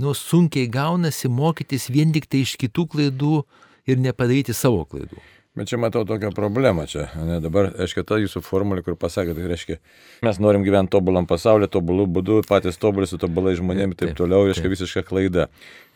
nu, 0.00 0.14
sunkiai 0.16 0.70
gaunasi 0.72 1.28
mokytis 1.28 1.90
vien 1.92 2.14
tik 2.14 2.24
tai 2.32 2.46
iš 2.46 2.56
kitų 2.60 2.88
klaidų 2.94 3.42
ir 3.88 4.00
nepadaryti 4.00 4.56
savo 4.56 4.86
klaidų. 4.88 5.20
Bet 5.58 5.66
čia 5.72 5.78
matau 5.80 6.04
tokią 6.06 6.30
problemą 6.36 6.84
čia. 6.86 7.08
Ne, 7.26 7.40
dabar, 7.42 7.72
aiškiai, 7.82 8.04
ta 8.06 8.18
jūsų 8.22 8.42
formulė, 8.46 8.84
kur 8.86 8.94
pasakė, 9.00 9.32
tai 9.34 9.48
reiškia, 9.50 9.76
mes 10.22 10.38
norim 10.38 10.62
gyventi 10.62 10.92
tobulam 10.94 11.26
pasaulyje, 11.26 11.72
tobulų 11.74 12.04
būdų, 12.14 12.36
patys 12.46 12.78
tobulai 12.78 13.08
su 13.10 13.18
tobulai 13.18 13.56
žmonėmis 13.58 13.96
ir 13.96 13.98
taip, 13.98 14.12
taip 14.12 14.20
toliau, 14.20 14.46
reiškia 14.46 14.70
visiška 14.70 15.02
klaida. 15.08 15.48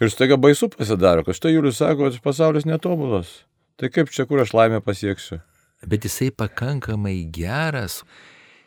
Ir 0.03 0.11
staiga 0.11 0.41
baisu 0.41 0.67
pasidaro, 0.73 1.23
kad 1.23 1.39
štai 1.39 1.55
Julius 1.55 1.79
sako, 1.79 2.11
kad 2.11 2.19
pasaulis 2.25 2.67
netobulas. 2.67 3.31
Tai 3.79 3.93
kaip 3.95 4.11
čia, 4.11 4.27
kur 4.27 4.43
aš 4.43 4.51
laimę 4.57 4.83
pasieksiu? 4.83 5.39
Bet 5.87 6.09
jisai 6.09 6.33
pakankamai 6.35 7.21
geras, 7.31 8.01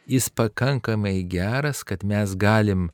jis 0.08 0.30
pakankamai 0.32 1.18
geras, 1.28 1.84
kad 1.84 2.08
mes 2.08 2.38
galim 2.40 2.88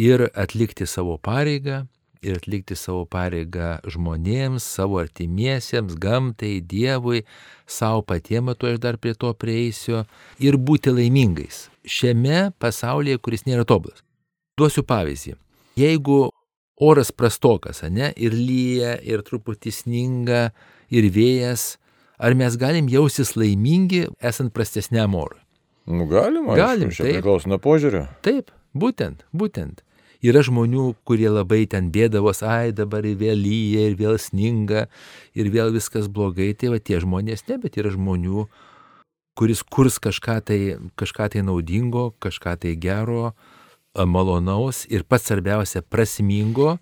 ir 0.00 0.30
atlikti 0.32 0.88
savo 0.88 1.18
pareigą, 1.20 1.84
ir 2.22 2.38
atlikti 2.38 2.76
savo 2.78 3.04
pareigą 3.10 3.78
žmonėms, 3.88 4.64
savo 4.64 5.00
artimiesiems, 5.02 5.96
gamtai, 6.00 6.58
Dievui, 6.60 7.24
savo 7.66 8.02
patiems, 8.06 8.58
tu 8.58 8.70
aš 8.70 8.80
dar 8.82 8.98
prie 8.98 9.14
to 9.14 9.32
prieisiu, 9.34 10.04
ir 10.42 10.58
būti 10.58 10.94
laimingais 10.94 11.66
šiame 11.88 12.50
pasaulyje, 12.60 13.18
kuris 13.22 13.46
nėra 13.48 13.64
tobulas. 13.68 14.02
Duosiu 14.58 14.84
pavyzdį. 14.86 15.36
Jeigu 15.78 16.28
oras 16.82 17.10
prastokas, 17.14 17.82
ne, 17.90 18.12
ir 18.16 18.34
lyja, 18.34 18.96
ir 19.02 19.22
truputį 19.26 19.72
sninga, 19.74 20.48
ir 20.90 21.08
vėjas, 21.14 21.76
ar 22.18 22.34
mes 22.38 22.56
galim 22.58 22.90
jausis 22.90 23.34
laimingi 23.38 24.06
esant 24.18 24.54
prastesniam 24.54 25.14
orui? 25.18 25.40
Nu, 25.88 26.04
galima, 26.10 26.56
galim. 26.58 26.90
Aišku, 26.92 27.06
priklauso 27.06 27.48
nuo 27.48 27.60
požiūrio. 27.62 28.04
Taip, 28.24 28.50
būtent, 28.76 29.24
būtent. 29.32 29.80
Yra 30.18 30.42
žmonių, 30.42 30.96
kurie 31.06 31.28
labai 31.30 31.62
ten 31.70 31.92
bėdavos, 31.94 32.42
ai 32.42 32.72
dabar 32.74 33.06
ir 33.06 33.14
vėl 33.20 33.38
lyja, 33.38 33.84
ir 33.86 33.94
vėl 33.98 34.16
sninga, 34.18 34.88
ir 35.38 35.50
vėl 35.54 35.70
viskas 35.70 36.08
blogai. 36.10 36.50
Tai 36.58 36.72
va 36.74 36.80
tie 36.82 36.98
žmonės 36.98 37.46
ne, 37.46 37.58
bet 37.62 37.78
yra 37.78 37.92
žmonių, 37.94 38.48
kuris 39.38 39.62
kurs 39.62 40.00
kažką 40.02 40.40
tai, 40.42 40.58
kažką 40.98 41.30
tai 41.34 41.44
naudingo, 41.46 42.10
kažką 42.18 42.56
tai 42.58 42.74
gero, 42.74 43.30
malonaus 43.94 44.84
ir 44.90 45.06
pats 45.06 45.30
svarbiausia 45.30 45.84
prasmingo, 45.86 46.80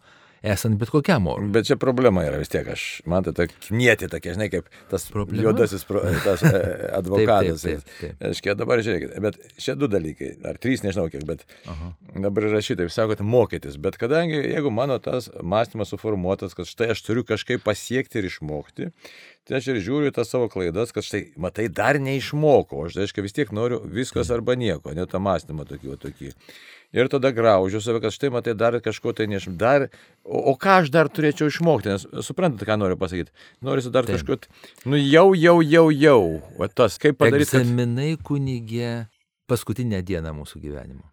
esant 0.53 0.79
bet 0.81 0.91
kokiam 0.93 1.27
orui. 1.31 1.49
Bet 1.55 1.69
čia 1.69 1.77
problema 1.81 2.25
yra 2.27 2.41
vis 2.41 2.51
tiek, 2.53 2.69
aš, 2.73 2.85
man 3.11 3.27
tai 3.27 3.35
ta 3.37 3.47
knieti 3.51 4.09
tokia, 4.13 4.35
žinai, 4.37 4.49
kaip 4.53 4.71
tas 4.91 5.07
problema? 5.13 5.45
juodasis 5.47 5.87
pro, 5.89 6.03
tas, 6.27 6.45
e, 6.47 6.63
advokatas. 6.97 7.65
taip, 7.65 7.83
taip, 7.83 7.93
taip, 8.01 8.17
taip. 8.17 8.27
Aiškiai, 8.31 8.57
dabar 8.59 8.83
žiūrėkit, 8.87 9.15
bet 9.25 9.41
šie 9.63 9.77
du 9.79 9.91
dalykai, 9.93 10.33
ar 10.49 10.61
trys, 10.63 10.85
nežinau 10.87 11.09
kiek, 11.13 11.25
bet 11.29 11.47
Aha. 11.73 11.93
dabar 12.29 12.49
yra 12.51 12.63
šitaip, 12.65 12.93
sakote, 12.95 13.27
mokytis, 13.27 13.79
bet 13.83 13.99
kadangi 14.01 14.39
jeigu 14.43 14.73
mano 14.75 14.99
tas 15.03 15.31
mąstymas 15.43 15.95
suformuotas, 15.95 16.57
kad 16.59 16.69
štai 16.71 16.93
aš 16.95 17.05
turiu 17.07 17.27
kažkaip 17.27 17.65
pasiekti 17.67 18.23
ir 18.23 18.31
išmokti, 18.31 18.93
Tai 19.47 19.61
aš 19.61 19.69
ir 19.71 19.77
žiūriu 19.79 20.11
tas 20.11 20.31
savo 20.33 20.49
klaidas, 20.51 20.91
kad 20.95 21.07
štai, 21.07 21.21
matai, 21.39 21.69
dar 21.71 22.01
neišmokau, 22.03 22.89
aš, 22.89 22.97
aiškiai, 23.05 23.23
vis 23.23 23.37
tiek 23.37 23.53
noriu 23.55 23.79
viskas 23.87 24.33
arba 24.35 24.57
nieko, 24.59 24.91
net 24.97 25.13
tą 25.13 25.21
mąstymą 25.23 25.69
tokį, 25.69 25.99
tokį. 26.03 26.33
Ir 26.97 27.11
tada 27.13 27.31
graužiu 27.35 27.79
save, 27.83 28.01
kad 28.03 28.15
štai 28.15 28.31
matai 28.35 28.57
dar 28.59 28.79
kažko 28.83 29.13
tai 29.15 29.29
neišm. 29.31 29.55
Dar, 29.61 29.87
o, 30.25 30.41
o 30.51 30.55
ką 30.59 30.81
aš 30.83 30.91
dar 30.95 31.11
turėčiau 31.13 31.51
išmokti, 31.51 31.93
nes 31.95 32.07
suprantate, 32.27 32.67
ką 32.67 32.79
noriu 32.81 32.99
pasakyti. 32.99 33.35
Noriu 33.63 33.93
dar 33.95 34.07
Taip. 34.09 34.19
kažko, 34.19 34.39
nu 34.91 34.99
jau, 34.99 35.29
jau, 35.39 35.59
jau, 35.63 35.87
jau. 35.95 36.23
O 36.59 36.71
tas, 36.71 36.99
kaip 37.03 37.19
padaryti. 37.23 37.53
Egzaminai 37.61 38.15
kad... 38.17 38.27
kunigė 38.27 38.91
paskutinę 39.51 40.03
dieną 40.07 40.33
mūsų 40.41 40.63
gyvenimo. 40.63 41.07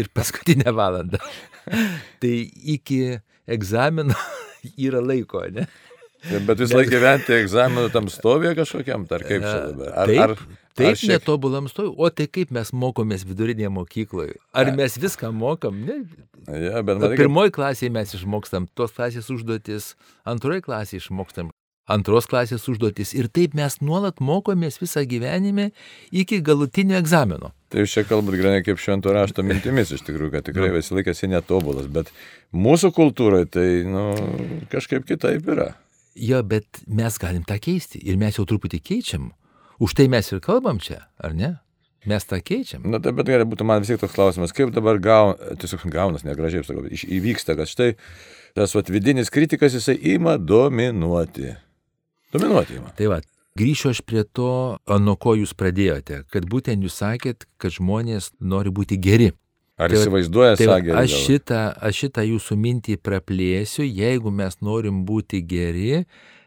Ir 0.00 0.10
paskutinę 0.14 0.74
valandą. 0.74 1.22
tai 2.22 2.34
iki 2.74 3.02
egzamino 3.46 4.18
yra 4.86 5.02
laiko, 5.02 5.44
ne? 5.54 5.68
Bet 6.22 6.60
vis 6.62 6.74
laik 6.74 6.90
gyventi 6.92 7.34
egzaminų 7.34 7.88
tam 7.94 8.10
stovė 8.12 8.54
kažkokiam, 8.58 9.06
ar 9.10 9.24
kaip 9.26 9.42
čia 9.42 9.54
dabar? 9.70 9.94
Ar, 10.04 10.10
taip, 10.10 10.20
ar, 10.22 10.60
taip 10.78 10.90
ar 10.92 11.00
šiek... 11.00 11.14
netobulam 11.16 11.70
stovė. 11.70 11.94
O 11.98 12.10
tai 12.14 12.28
kaip 12.30 12.52
mes 12.54 12.70
mokomės 12.84 13.26
vidurinėje 13.28 13.72
mokykloje? 13.74 14.36
Ar 14.54 14.70
A. 14.70 14.76
mes 14.76 14.98
viską 15.02 15.32
mokam? 15.34 15.82
Ne. 15.88 16.02
Ja, 16.46 16.84
bet 16.86 17.02
man... 17.02 17.16
Pirmoji 17.18 17.54
klasėje 17.58 17.90
mes 17.94 18.14
išmokstam 18.18 18.70
tos 18.78 18.94
klasės 18.94 19.32
užduotis, 19.34 19.94
antroji 20.28 20.64
klasėje 20.68 21.02
išmokstam 21.02 21.50
antros 21.90 22.28
klasės 22.30 22.64
užduotis. 22.70 23.12
Ir 23.16 23.28
taip 23.32 23.56
mes 23.58 23.78
nuolat 23.82 24.22
mokomės 24.22 24.78
visą 24.82 25.04
gyvenime 25.08 25.70
iki 26.10 26.40
galutinio 26.44 26.98
egzamino. 27.00 27.52
Tai 27.72 27.82
jūs 27.82 27.96
čia 27.96 28.04
kalbat 28.06 28.36
grinai 28.38 28.62
kaip 28.66 28.80
švento 28.80 29.12
rašto 29.14 29.44
mintimis, 29.46 29.94
iš 29.94 30.04
tikrųjų, 30.06 30.36
kad 30.36 30.48
tikrai 30.48 30.70
nu. 30.70 30.78
visą 30.78 30.98
laiką 30.98 31.14
esi 31.14 31.30
netobulas, 31.32 31.88
bet 31.92 32.12
mūsų 32.54 32.92
kultūroje 32.96 33.48
tai 33.56 33.68
nu, 33.88 34.10
kažkaip 34.72 35.06
kitaip 35.08 35.48
yra. 35.54 35.72
Jo, 36.18 36.42
bet 36.44 36.82
mes 36.86 37.18
galim 37.20 37.44
tą 37.48 37.56
keisti 37.62 38.00
ir 38.04 38.18
mes 38.20 38.36
jau 38.36 38.46
truputį 38.48 38.82
keičiam. 38.84 39.30
Už 39.82 39.96
tai 39.98 40.08
mes 40.12 40.28
ir 40.32 40.42
kalbam 40.44 40.80
čia, 40.82 41.06
ar 41.18 41.34
ne? 41.34 41.56
Mes 42.06 42.24
tą 42.26 42.40
keičiam. 42.42 42.84
Na, 42.90 42.98
tai 43.02 43.14
bet 43.14 43.30
gerai 43.30 43.46
būtų 43.48 43.66
man 43.66 43.82
vis 43.82 43.92
tiek 43.92 44.00
toks 44.02 44.14
klausimas, 44.16 44.54
kaip 44.54 44.72
dabar 44.74 44.98
gaun, 45.02 45.36
tiesiog 45.62 45.86
gaunas, 45.90 46.26
negražiai 46.26 46.66
sakau, 46.66 46.84
įvyksta, 46.90 47.56
kad 47.58 47.70
štai 47.70 47.92
tas 48.58 48.74
vat, 48.74 48.90
vidinis 48.92 49.30
kritikas 49.32 49.78
jisai 49.78 49.96
ima 50.14 50.34
dominuoti. 50.36 51.54
Dominuoti 52.34 52.80
ima. 52.80 52.90
Tai 52.98 53.12
va, 53.14 53.20
Grįšiu 53.52 53.90
aš 53.92 53.98
prie 54.08 54.22
to, 54.24 54.78
nuo 55.04 55.14
ko 55.20 55.34
jūs 55.36 55.50
pradėjote, 55.52 56.22
kad 56.32 56.46
būtent 56.48 56.86
jūs 56.86 56.94
sakėt, 57.02 57.44
kad 57.60 57.74
žmonės 57.74 58.30
nori 58.40 58.72
būti 58.72 58.96
geri. 58.96 59.28
Ar 59.78 59.88
Tai 59.88 59.96
va- 59.96 60.02
įsivaizduoja 60.04 60.56
Tai 60.56 60.66
sągerį? 60.68 60.96
aš 61.02 61.12
šitą, 61.26 61.60
aš 61.80 62.00
šitą 62.04 62.24
jūsų 62.28 62.56
mintį 62.64 62.96
praplėsiu, 63.02 63.82
jeigu 63.88 64.30
mes 64.30 64.58
norim 64.60 65.04
būti 65.08 65.40
geri, 65.46 66.04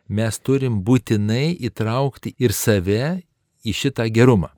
mes 0.07 0.37
turim 0.39 0.81
būtinai 0.85 1.57
įtraukti 1.69 2.35
ir 2.39 2.53
save 2.53 3.23
į 3.65 3.73
šitą 3.73 4.05
gerumą. 4.13 4.51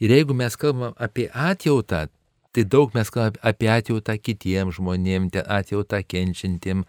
Ir 0.00 0.10
jeigu 0.14 0.34
mes 0.34 0.56
kalbam 0.56 0.94
apie 0.96 1.28
atjautą, 1.34 2.06
tai 2.54 2.64
daug 2.64 2.94
mes 2.94 3.10
kalbam 3.10 3.36
apie 3.42 3.68
atjautą 3.68 4.16
kitiems 4.16 4.78
žmonėms, 4.78 5.36
atjautą 5.44 6.00
kenčiantiem, 6.08 6.84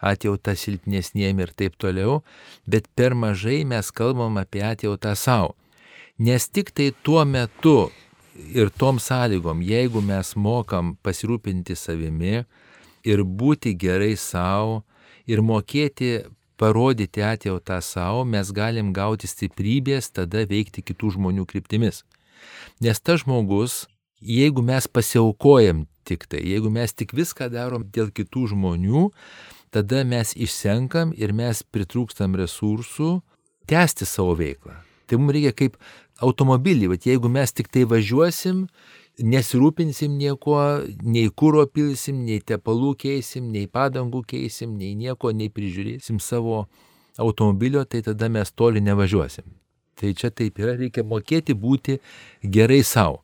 atjautą 0.00 0.54
silpnesniem 0.56 1.38
ir 1.44 1.52
taip 1.54 1.76
toliau, 1.78 2.22
bet 2.66 2.88
per 2.96 3.14
mažai 3.14 3.64
mes 3.68 3.90
kalbam 3.90 4.38
apie 4.40 4.62
atjautą 4.64 5.12
savo. 5.14 5.54
Nes 6.18 6.48
tik 6.48 6.70
tai 6.72 6.92
tuo 7.02 7.24
metu 7.24 7.90
ir 8.34 8.70
tom 8.70 9.00
sąlygom, 9.00 9.62
jeigu 9.62 10.02
mes 10.04 10.34
mokam 10.36 10.96
pasirūpinti 11.04 11.76
savimi 11.76 12.44
ir 13.04 13.24
būti 13.24 13.74
gerai 13.78 14.14
savo 14.16 14.82
ir 15.26 15.42
mokėti 15.42 16.22
parodyti 16.60 17.22
atjautą 17.26 17.80
savo, 17.82 18.24
mes 18.24 18.52
galim 18.54 18.92
gauti 18.94 19.26
stiprybės 19.26 20.12
tada 20.14 20.44
veikti 20.48 20.84
kitų 20.84 21.16
žmonių 21.16 21.46
kryptimis. 21.50 22.02
Nes 22.82 23.00
tas 23.00 23.22
žmogus, 23.22 23.86
jeigu 24.22 24.62
mes 24.62 24.86
pasiaukojam 24.86 25.86
tik 26.06 26.26
tai, 26.30 26.42
jeigu 26.46 26.70
mes 26.70 26.94
tik 26.94 27.14
viską 27.14 27.48
darom 27.52 27.86
dėl 27.94 28.12
kitų 28.14 28.52
žmonių, 28.54 29.08
tada 29.74 30.04
mes 30.06 30.34
išsenkam 30.36 31.14
ir 31.16 31.34
mes 31.34 31.62
pritrūkstam 31.62 32.36
resursų 32.38 33.20
tęsti 33.70 34.06
savo 34.06 34.36
veiklą. 34.38 34.76
Tai 35.06 35.18
mums 35.20 35.34
reikia 35.34 35.52
kaip 35.56 35.78
automobilį, 36.22 36.92
bet 36.94 37.06
jeigu 37.08 37.30
mes 37.32 37.52
tik 37.52 37.70
tai 37.72 37.84
važiuosim, 37.88 38.66
nesirūpinsim 39.22 40.14
nieko, 40.16 40.56
nei 41.04 41.28
kūro 41.28 41.66
pilsim, 41.68 42.22
nei 42.26 42.40
tepalų 42.40 42.94
keisim, 43.02 43.50
nei 43.52 43.68
padangų 43.68 44.22
keisim, 44.34 44.76
nei 44.78 44.94
nieko, 44.98 45.34
nei 45.36 45.50
prižiūrėsim 45.52 46.20
savo 46.22 46.66
automobilio, 47.20 47.84
tai 47.84 48.00
tada 48.06 48.30
mes 48.32 48.54
toli 48.56 48.80
nevažiuosim. 48.80 49.44
Tai 49.98 50.14
čia 50.16 50.32
taip 50.32 50.56
yra, 50.62 50.74
reikia 50.78 51.04
mokėti 51.04 51.54
būti 51.54 51.98
gerai 52.42 52.80
savo. 52.86 53.20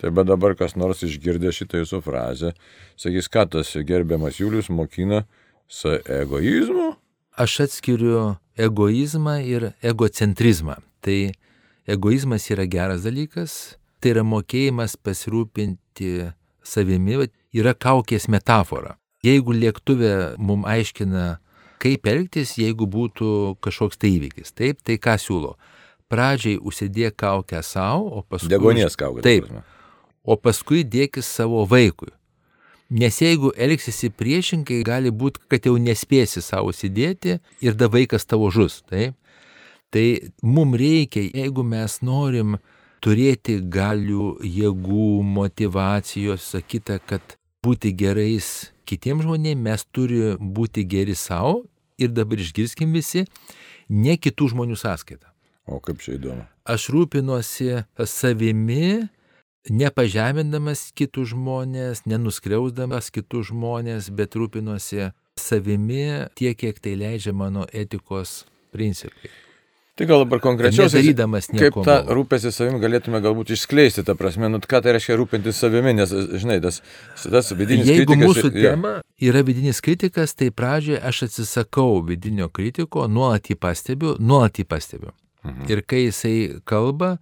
Tai 0.00 0.12
bet 0.16 0.28
dabar 0.28 0.54
kas 0.56 0.76
nors 0.80 1.02
išgirdė 1.04 1.52
šitą 1.52 1.82
jūsų 1.82 2.00
frazę, 2.04 2.54
sakys, 3.00 3.28
ką 3.32 3.46
tas 3.56 3.72
gerbiamas 3.88 4.38
Julius 4.40 4.70
mokina 4.72 5.24
su 5.68 5.92
egoizmu? 5.92 6.94
Aš 7.40 7.58
atskiriu 7.66 8.36
egoizmą 8.60 9.38
ir 9.44 9.70
egocentrizmą. 9.84 10.78
Tai 11.04 11.18
egoizmas 11.90 12.48
yra 12.52 12.66
geras 12.70 13.04
dalykas, 13.06 13.56
tai 14.00 14.14
yra 14.14 14.24
mokėjimas 14.26 14.96
pasirūpinti 15.00 16.30
savimi, 16.66 17.18
yra 17.56 17.74
kaukės 17.74 18.28
metafora. 18.32 18.96
Jeigu 19.26 19.52
lėktuvė 19.52 20.12
mums 20.40 20.68
aiškina, 20.70 21.24
kaip 21.80 22.08
elgtis, 22.08 22.54
jeigu 22.60 22.88
būtų 22.88 23.58
kažkoks 23.64 24.00
tai 24.00 24.14
įvykis, 24.16 24.54
taip, 24.56 24.80
tai 24.84 24.96
ką 25.02 25.18
siūlo? 25.20 25.56
Pradžiai 26.10 26.56
užsidėk 26.56 27.18
kaukę 27.20 27.60
savo, 27.62 28.08
o 28.18 28.24
paskui... 28.26 28.50
Degonės 28.50 28.96
kaukia. 28.98 29.22
Taip, 29.26 29.50
o 30.24 30.36
paskui 30.40 30.82
dėkis 30.82 31.28
savo 31.28 31.66
vaikui. 31.68 32.10
Nes 32.90 33.20
jeigu 33.22 33.52
elgsisi 33.54 34.10
priešingai, 34.10 34.80
gali 34.82 35.12
būti, 35.14 35.44
kad 35.52 35.68
jau 35.68 35.76
nespėsi 35.78 36.42
savo 36.42 36.72
įsidėti 36.74 37.36
ir 37.62 37.76
da 37.78 37.86
vaikas 37.92 38.26
tavo 38.26 38.48
žus. 38.50 38.80
Taip? 38.90 39.14
Tai 39.90 40.06
mums 40.42 40.78
reikia, 40.78 41.24
jeigu 41.34 41.64
mes 41.66 41.96
norim 42.06 42.58
turėti 43.02 43.58
galių, 43.60 44.36
jėgų, 44.44 45.08
motivacijos, 45.26 46.44
sakyta, 46.54 47.00
kad 47.02 47.36
būti 47.64 47.92
gerais 47.96 48.70
kitiems 48.88 49.24
žmonėms, 49.26 49.64
mes 49.64 49.86
turime 49.90 50.36
būti 50.38 50.84
geri 50.86 51.16
savo 51.18 51.64
ir 51.98 52.12
dabar 52.14 52.40
išgirskim 52.40 52.92
visi, 52.94 53.26
ne 53.88 54.16
kitų 54.16 54.52
žmonių 54.54 54.78
sąskaitą. 54.78 55.30
O 55.70 55.80
kaip 55.82 56.00
čia 56.02 56.16
įdomu. 56.16 56.46
Aš 56.70 56.88
rūpinuosi 56.94 57.82
savimi, 58.06 59.10
nepažemindamas 59.70 60.88
kitų 60.96 61.26
žmonės, 61.34 62.06
nenuskriausdamas 62.10 63.10
kitų 63.14 63.44
žmonės, 63.50 64.10
bet 64.14 64.38
rūpinuosi 64.38 65.10
savimi 65.40 66.26
tiek, 66.38 66.56
kiek 66.58 66.80
tai 66.82 66.96
leidžia 66.98 67.34
mano 67.36 67.66
etikos 67.72 68.44
principai. 68.74 69.30
Tai 70.00 70.06
gal 70.08 70.22
dabar 70.22 70.40
konkrečiau, 70.40 70.86
Nedarydamas 70.88 71.50
kaip 71.50 71.58
nieko 71.58 71.82
tą 71.84 71.98
blogo. 72.00 72.14
rūpestį 72.16 72.50
savimi 72.56 72.78
galėtume 72.80 73.18
galbūt 73.20 73.50
išskleisti, 73.52 74.00
tą 74.08 74.14
prasme, 74.16 74.48
nu 74.48 74.56
ką 74.64 74.78
tai 74.80 74.94
reiškia 74.96 75.18
rūpintis 75.20 75.60
savimi, 75.60 75.92
nes, 75.98 76.14
žinai, 76.40 76.56
tas, 76.64 76.78
tas 77.20 77.52
vidinis 77.52 77.84
Jeigu 77.84 78.14
kritikas... 78.14 78.30
mūsų 78.30 78.46
jo. 78.48 78.62
tema 78.64 78.94
yra 79.20 79.42
vidinis 79.44 79.82
kritikas, 79.84 80.32
tai 80.32 80.48
pradžioje 80.56 81.02
aš 81.04 81.26
atsisakau 81.28 82.00
vidinio 82.08 82.48
kritiko, 82.48 83.04
nuolat 83.12 83.52
jį 83.52 83.58
pastebiu, 83.60 84.14
nuolat 84.16 84.62
jį 84.62 84.64
pastebiu. 84.72 85.12
Mhm. 85.44 85.68
Ir 85.68 85.84
kai 85.84 86.06
jisai 86.06 86.34
kalba, 86.64 87.18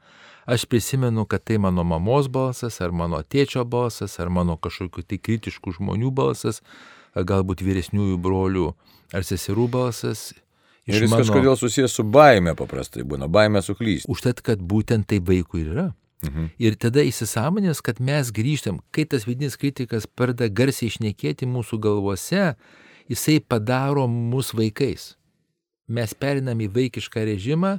aš 0.47 0.71
prisimenu, 0.71 1.27
kad 1.27 1.43
tai 1.51 1.59
mano 1.59 1.83
mamos 1.83 2.31
balsas, 2.31 2.79
ar 2.79 2.95
mano 2.95 3.25
tėčio 3.27 3.67
balsas, 3.67 4.21
ar 4.23 4.31
mano 4.31 4.55
kažkokių 4.55 5.03
tai 5.03 5.19
kritiškų 5.19 5.81
žmonių 5.81 6.15
balsas, 6.15 6.63
galbūt 7.19 7.67
vyresniųjų 7.67 8.23
brolių 8.23 8.69
ar 9.11 9.27
seserų 9.27 9.67
balsas. 9.67 10.29
Ir 10.89 11.05
jis 11.05 11.13
kažkodėl 11.13 11.57
susijęs 11.61 11.95
su 11.99 12.05
baime 12.09 12.55
paprastai 12.59 13.05
būna, 13.05 13.29
baime 13.29 13.61
suklysti. 13.65 14.09
Užtat, 14.11 14.41
kad 14.45 14.63
būtent 14.65 15.09
tai 15.11 15.21
vaikui 15.21 15.63
ir 15.65 15.73
yra. 15.75 15.89
Mhm. 16.27 16.49
Ir 16.59 16.75
tada 16.81 17.05
įsisamonės, 17.07 17.83
kad 17.85 18.01
mes 18.03 18.33
grįžtam, 18.35 18.81
kai 18.91 19.05
tas 19.07 19.29
vidinis 19.29 19.59
kritikas 19.61 20.09
pradeda 20.09 20.49
garsiai 20.51 20.91
išnekėti 20.91 21.47
mūsų 21.47 21.79
galvose, 21.85 22.57
jisai 23.09 23.39
padaro 23.39 24.09
mus 24.11 24.51
vaikais. 24.57 25.13
Mes 25.89 26.13
perinam 26.15 26.59
į 26.61 26.69
vaikišką 26.75 27.23
režimą 27.31 27.79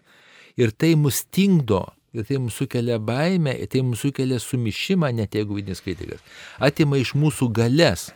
ir 0.58 0.72
tai 0.72 0.96
mus 0.96 1.20
stingdo, 1.26 1.84
ir 2.14 2.26
tai 2.26 2.40
mums 2.40 2.56
sukelia 2.58 2.98
baimę, 2.98 3.54
ir 3.60 3.70
tai 3.70 3.84
mums 3.86 4.02
sukelia 4.06 4.40
sumišimą, 4.42 5.12
net 5.14 5.36
jeigu 5.38 5.60
vidinis 5.60 5.84
kritikas. 5.84 6.24
Atima 6.64 6.98
iš 6.98 7.14
mūsų 7.20 7.52
galės. 7.54 8.10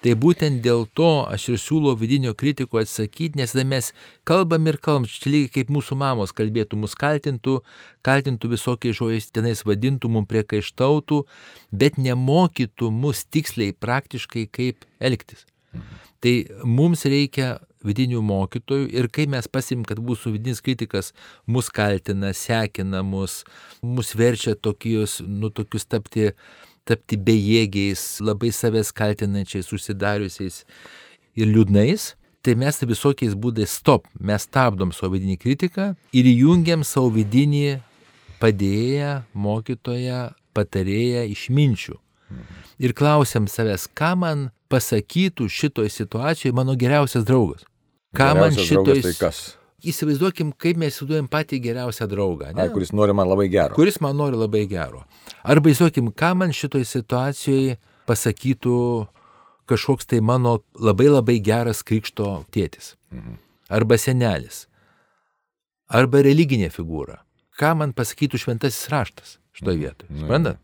Tai 0.00 0.14
būtent 0.16 0.62
dėl 0.64 0.86
to 0.96 1.08
aš 1.28 1.50
ir 1.52 1.58
siūlau 1.60 1.92
vidinio 2.00 2.32
kritiko 2.32 2.80
atsakyti, 2.80 3.36
nes 3.36 3.52
tada 3.52 3.66
mes 3.68 3.90
kalbam 4.28 4.70
ir 4.70 4.78
kalbam, 4.80 5.04
čia 5.04 5.28
lygiai 5.28 5.52
kaip 5.58 5.72
mūsų 5.76 5.98
mamos 6.00 6.32
kalbėtų, 6.36 6.78
mus 6.80 6.96
kaltintų, 6.96 7.58
kaltintų 8.06 8.52
visokiais 8.54 8.96
žodžiais, 8.96 9.28
tenais 9.36 9.60
vadintų, 9.68 10.08
mums 10.14 10.30
priekaištautų, 10.32 11.20
bet 11.82 12.00
nemokytų 12.00 12.88
mus 12.96 13.26
tiksliai, 13.28 13.76
praktiškai, 13.76 14.46
kaip 14.48 14.88
elgtis. 15.04 15.44
Tai 16.24 16.32
mums 16.64 17.04
reikia 17.04 17.58
vidinių 17.86 18.20
mokytojų 18.24 18.88
ir 18.92 19.08
kai 19.12 19.26
mes 19.30 19.46
pasim, 19.48 19.84
kad 19.88 20.00
mūsų 20.04 20.34
vidinis 20.34 20.60
kritikas 20.64 21.12
mus 21.48 21.70
kaltina, 21.72 22.32
sekina 22.36 23.00
mus, 23.06 23.42
mus 23.80 24.12
verčia 24.16 24.56
tokius, 24.56 25.20
nu, 25.24 25.52
tokius 25.52 25.88
tapti 25.88 26.30
tapti 26.90 27.18
bejėgiais, 27.28 28.02
labai 28.24 28.50
savęs 28.54 28.90
kaltinančiais, 28.96 29.70
užsidariusiais 29.74 30.64
ir 31.38 31.50
liūdnais, 31.50 32.14
tai 32.42 32.56
mes 32.58 32.82
visokiais 32.82 33.36
būdais 33.38 33.78
stop, 33.80 34.08
mes 34.18 34.46
stabdom 34.48 34.94
savo 34.96 35.14
vidinį 35.14 35.38
kritiką 35.40 35.92
ir 36.16 36.28
įjungiam 36.30 36.84
savo 36.86 37.12
vidinį 37.14 37.80
padėję, 38.40 39.20
mokytoją, 39.36 40.30
patarėją 40.56 41.26
išminčių. 41.34 41.98
Ir 42.80 42.94
klausiam 42.96 43.46
savęs, 43.50 43.88
ką 43.92 44.14
man 44.16 44.48
pasakytų 44.70 45.48
šitoj 45.50 45.90
situacijoje 45.92 46.54
mano 46.56 46.76
geriausias 46.78 47.26
draugas. 47.28 47.66
Ką 48.16 48.32
man 48.38 48.54
Geriausias 48.54 48.68
šitoj... 48.68 48.84
draugas 48.86 49.04
Tai 49.04 49.16
kas? 49.20 49.40
Įsivaizduokim, 49.80 50.50
kaip 50.60 50.76
mes 50.80 50.92
įsivaizduojam 50.92 51.28
patį 51.32 51.60
geriausią 51.64 52.08
draugą. 52.10 52.50
Ne? 52.52 52.66
Ai, 52.66 52.72
kuris 52.74 52.92
nori 52.92 53.14
man 53.16 53.28
labai 53.30 53.48
gero. 53.52 53.74
kuris 53.78 54.00
man 54.04 54.18
nori 54.18 54.36
labai 54.36 54.66
gero. 54.68 55.04
Arba 55.42 55.72
įsivaizduokim, 55.72 56.12
ką 56.12 56.34
man 56.36 56.52
šitoj 56.56 56.84
situacijoje 56.88 57.78
pasakytų 58.10 58.76
kažkoks 59.70 60.08
tai 60.10 60.20
mano 60.20 60.58
labai 60.74 61.08
labai 61.10 61.38
geras 61.44 61.84
krikšto 61.86 62.44
tėtis. 62.54 62.94
Arba 63.70 63.98
senelis. 63.98 64.66
Arba 65.90 66.22
religinė 66.26 66.70
figūra. 66.74 67.20
Ką 67.58 67.74
man 67.78 67.94
pasakytų 67.96 68.40
šventasis 68.40 68.88
raštas 68.92 69.38
šitoje 69.56 69.80
vietoje. 69.84 70.10
Suprantat? 70.18 70.60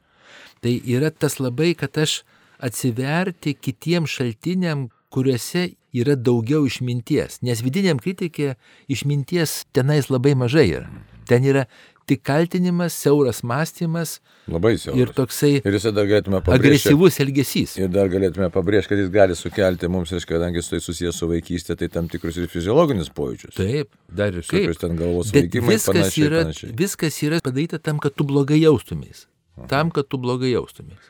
Tai 0.65 0.73
yra 0.89 1.11
tas 1.13 1.39
labai, 1.43 1.75
kad 1.79 1.99
aš 2.01 2.23
atsiverti 2.63 3.55
kitiem 3.55 4.07
šaltiniam, 4.09 4.89
kuriuose 5.15 5.69
yra 5.97 6.17
daugiau 6.17 6.67
išminties. 6.69 7.41
Nes 7.47 7.63
vidiniam 7.65 7.99
kritikė 8.03 8.55
išminties 8.93 9.65
tenais 9.77 10.11
labai 10.13 10.35
mažai 10.39 10.67
yra. 10.81 10.89
Ten 11.27 11.45
yra 11.47 11.65
tik 12.07 12.21
kaltinimas, 12.23 12.95
siauras 12.95 13.41
mąstymas 13.43 14.21
Labai 14.47 14.77
siauras. 14.79 15.01
ir 15.01 15.11
toksai 15.17 15.51
Ir 15.57 15.63
pabrėžti. 15.67 16.55
agresyvus 16.55 17.17
elgesys. 17.19 17.73
Ir 17.83 17.89
dar 17.91 18.07
galėtume 18.13 18.47
pabrėžti, 18.55 18.93
kad 18.93 18.99
jis 19.03 19.11
gali 19.11 19.35
sukelti 19.35 19.89
mums, 19.91 20.13
reiškia, 20.15 20.37
kadangi 20.37 20.61
jis 20.63 20.69
tai 20.71 20.79
susijęs 20.85 21.19
su 21.19 21.27
vaikystė, 21.27 21.77
tai 21.81 21.89
tam 21.89 22.07
tikrus 22.09 22.37
ir 22.39 22.47
fiziologinius 22.53 23.11
pojūčius. 23.11 23.57
Taip, 23.59 23.91
dar 24.07 24.31
ir 24.39 24.47
kaip. 24.47 24.71
ten 24.79 24.95
galvos 24.97 25.33
veikimai 25.35 25.75
viskas 25.75 25.91
panašiai, 25.97 26.29
yra, 26.29 26.45
panašiai. 26.47 26.77
viskas 26.79 27.19
yra 27.27 27.41
padaryta 27.43 27.83
tam, 27.83 27.99
kad 27.99 28.15
tu 28.15 28.23
blogai 28.25 28.61
jaustumės. 28.63 29.27
Tam, 29.67 29.91
kad 29.91 30.07
tu 30.07 30.19
blogai 30.23 30.53
jaustumės. 30.55 31.01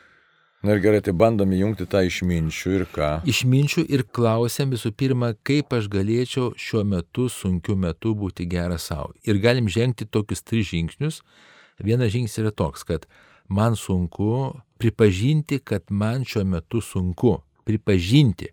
Na 0.63 0.73
ir 0.73 0.79
gerai, 0.81 1.03
tai 1.05 1.13
bandom 1.13 1.51
įjungti 1.53 1.85
tą 1.85 1.99
išminčių 2.07 2.71
ir 2.73 2.83
ką. 2.89 3.09
Išminčių 3.29 3.83
ir 3.93 4.01
klausiam 4.09 4.71
visų 4.73 4.89
pirma, 4.97 5.35
kaip 5.45 5.75
aš 5.77 5.85
galėčiau 5.93 6.55
šiuo 6.57 6.81
metu, 6.81 7.27
sunkiu 7.29 7.75
metu 7.77 8.15
būti 8.17 8.47
geras 8.49 8.87
savo. 8.89 9.13
Ir 9.21 9.37
galim 9.43 9.69
žengti 9.69 10.07
tokius 10.09 10.41
tris 10.41 10.71
žingsnius. 10.71 11.21
Vienas 11.77 12.09
žingsnis 12.15 12.41
yra 12.41 12.49
toks, 12.49 12.87
kad 12.89 13.05
man 13.53 13.77
sunku 13.77 14.57
pripažinti, 14.81 15.61
kad 15.61 15.85
man 15.93 16.25
šiuo 16.25 16.47
metu 16.57 16.81
sunku. 16.81 17.37
Pripažinti. 17.67 18.49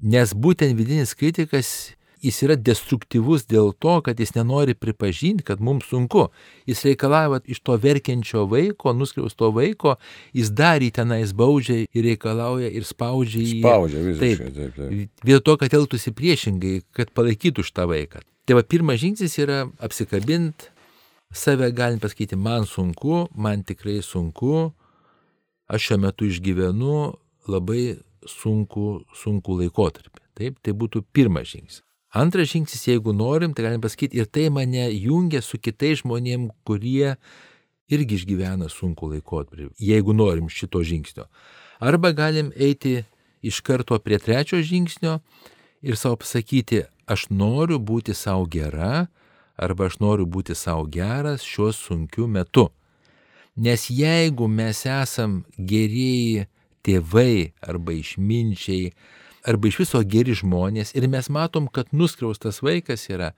Nes 0.00 0.32
būtent 0.32 0.72
vidinis 0.78 1.12
kritikas, 1.12 1.92
jis 2.24 2.40
yra 2.46 2.56
destruktyvus 2.56 3.46
dėl 3.50 3.72
to, 3.82 3.96
kad 4.06 4.20
jis 4.20 4.34
nenori 4.36 4.74
pripažinti, 4.76 5.44
kad 5.46 5.60
mums 5.64 5.88
sunku. 5.90 6.28
Jis 6.68 6.84
reikalauja 6.88 7.40
iš 7.50 7.62
to 7.64 7.76
verkiančio 7.80 8.46
vaiko, 8.50 8.94
nuskriausto 8.96 9.50
vaiko, 9.56 9.96
jis 10.36 10.52
dar 10.56 10.84
į 10.84 10.90
tenais 10.96 11.32
baudžia 11.36 11.84
ir 11.84 12.08
reikalauja 12.10 12.70
ir 12.70 12.88
spaudžia 12.88 13.44
jį. 13.44 13.60
Spaudžia 13.62 14.04
visiškai. 14.08 14.50
Taip. 14.50 14.58
Taip, 14.58 14.76
taip. 14.80 15.24
Vietoj 15.24 15.46
to, 15.46 15.56
kad 15.62 15.78
elgtųsi 15.80 16.12
priešingai, 16.16 16.74
kad 16.96 17.14
palaikytų 17.16 17.64
šitą 17.66 17.88
vaiką. 17.90 18.24
Tai 18.48 18.58
va 18.58 18.66
pirmas 18.66 19.00
žingsnis 19.02 19.36
yra 19.40 19.64
apsikabinti 19.82 20.70
save, 21.32 21.70
galim 21.72 22.00
pasakyti, 22.00 22.36
man 22.36 22.66
sunku, 22.66 23.28
man 23.34 23.62
tikrai 23.64 24.00
sunku, 24.02 24.70
aš 25.70 25.86
šiuo 25.86 26.00
metu 26.02 26.26
išgyvenu 26.26 26.96
labai 27.50 28.00
sunku, 28.26 29.04
sunku 29.16 29.60
laikotarpį. 29.60 30.26
Taip, 30.40 30.58
tai 30.64 30.74
būtų 30.74 31.04
pirmas 31.14 31.52
žingsnis. 31.52 31.84
Antras 32.10 32.50
žingsnis, 32.50 32.88
jeigu 32.88 33.12
norim, 33.14 33.52
tai 33.54 33.68
galim 33.68 33.82
pasakyti, 33.82 34.18
ir 34.18 34.26
tai 34.26 34.48
mane 34.50 34.88
jungia 34.98 35.42
su 35.42 35.60
kitais 35.62 36.00
žmonėmis, 36.02 36.50
kurie 36.66 37.14
irgi 37.90 38.18
išgyvena 38.18 38.66
sunku 38.70 39.06
laikotarpį, 39.12 39.70
jeigu 39.78 40.14
norim 40.14 40.48
šito 40.50 40.82
žingsnio. 40.82 41.28
Arba 41.78 42.10
galim 42.10 42.50
eiti 42.56 43.04
iš 43.46 43.60
karto 43.62 43.98
prie 44.02 44.18
trečio 44.18 44.58
žingsnio 44.58 45.20
ir 45.82 45.96
savo 45.96 46.18
pasakyti, 46.20 46.82
aš 47.06 47.28
noriu 47.30 47.78
būti 47.78 48.14
savo 48.14 48.44
gera, 48.50 49.06
arba 49.56 49.86
aš 49.86 50.00
noriu 50.02 50.26
būti 50.26 50.54
savo 50.58 50.86
geras 50.90 51.46
šiuo 51.46 51.70
sunkiu 51.74 52.26
metu. 52.26 52.68
Nes 53.56 53.86
jeigu 53.90 54.48
mes 54.48 54.82
esam 54.86 55.42
gerieji 55.56 56.46
tėvai 56.86 57.52
arba 57.62 57.94
išminčiai, 57.94 58.92
arba 59.46 59.68
iš 59.68 59.80
viso 59.82 60.02
geri 60.04 60.34
žmonės 60.36 60.94
ir 60.96 61.08
mes 61.08 61.30
matom, 61.32 61.68
kad 61.68 61.92
nuskriaustas 61.92 62.60
vaikas 62.62 63.08
yra, 63.10 63.32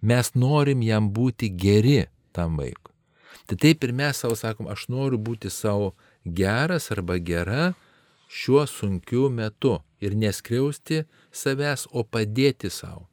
mes 0.00 0.34
norim 0.34 0.82
jam 0.82 1.10
būti 1.12 1.50
geri 1.50 2.06
tam 2.32 2.56
vaikui. 2.60 2.94
Tai 3.46 3.56
taip 3.58 3.84
ir 3.84 3.92
mes 3.96 4.16
savo 4.16 4.36
sakom, 4.38 4.68
aš 4.70 4.88
noriu 4.92 5.18
būti 5.18 5.50
savo 5.50 5.94
geras 6.24 6.90
arba 6.94 7.18
gera 7.18 7.72
šiuo 8.30 8.66
sunkiu 8.66 9.28
metu 9.30 9.80
ir 10.00 10.14
neskriausti 10.14 11.04
savęs, 11.32 11.88
o 11.90 12.04
padėti 12.04 12.70
savo, 12.70 13.08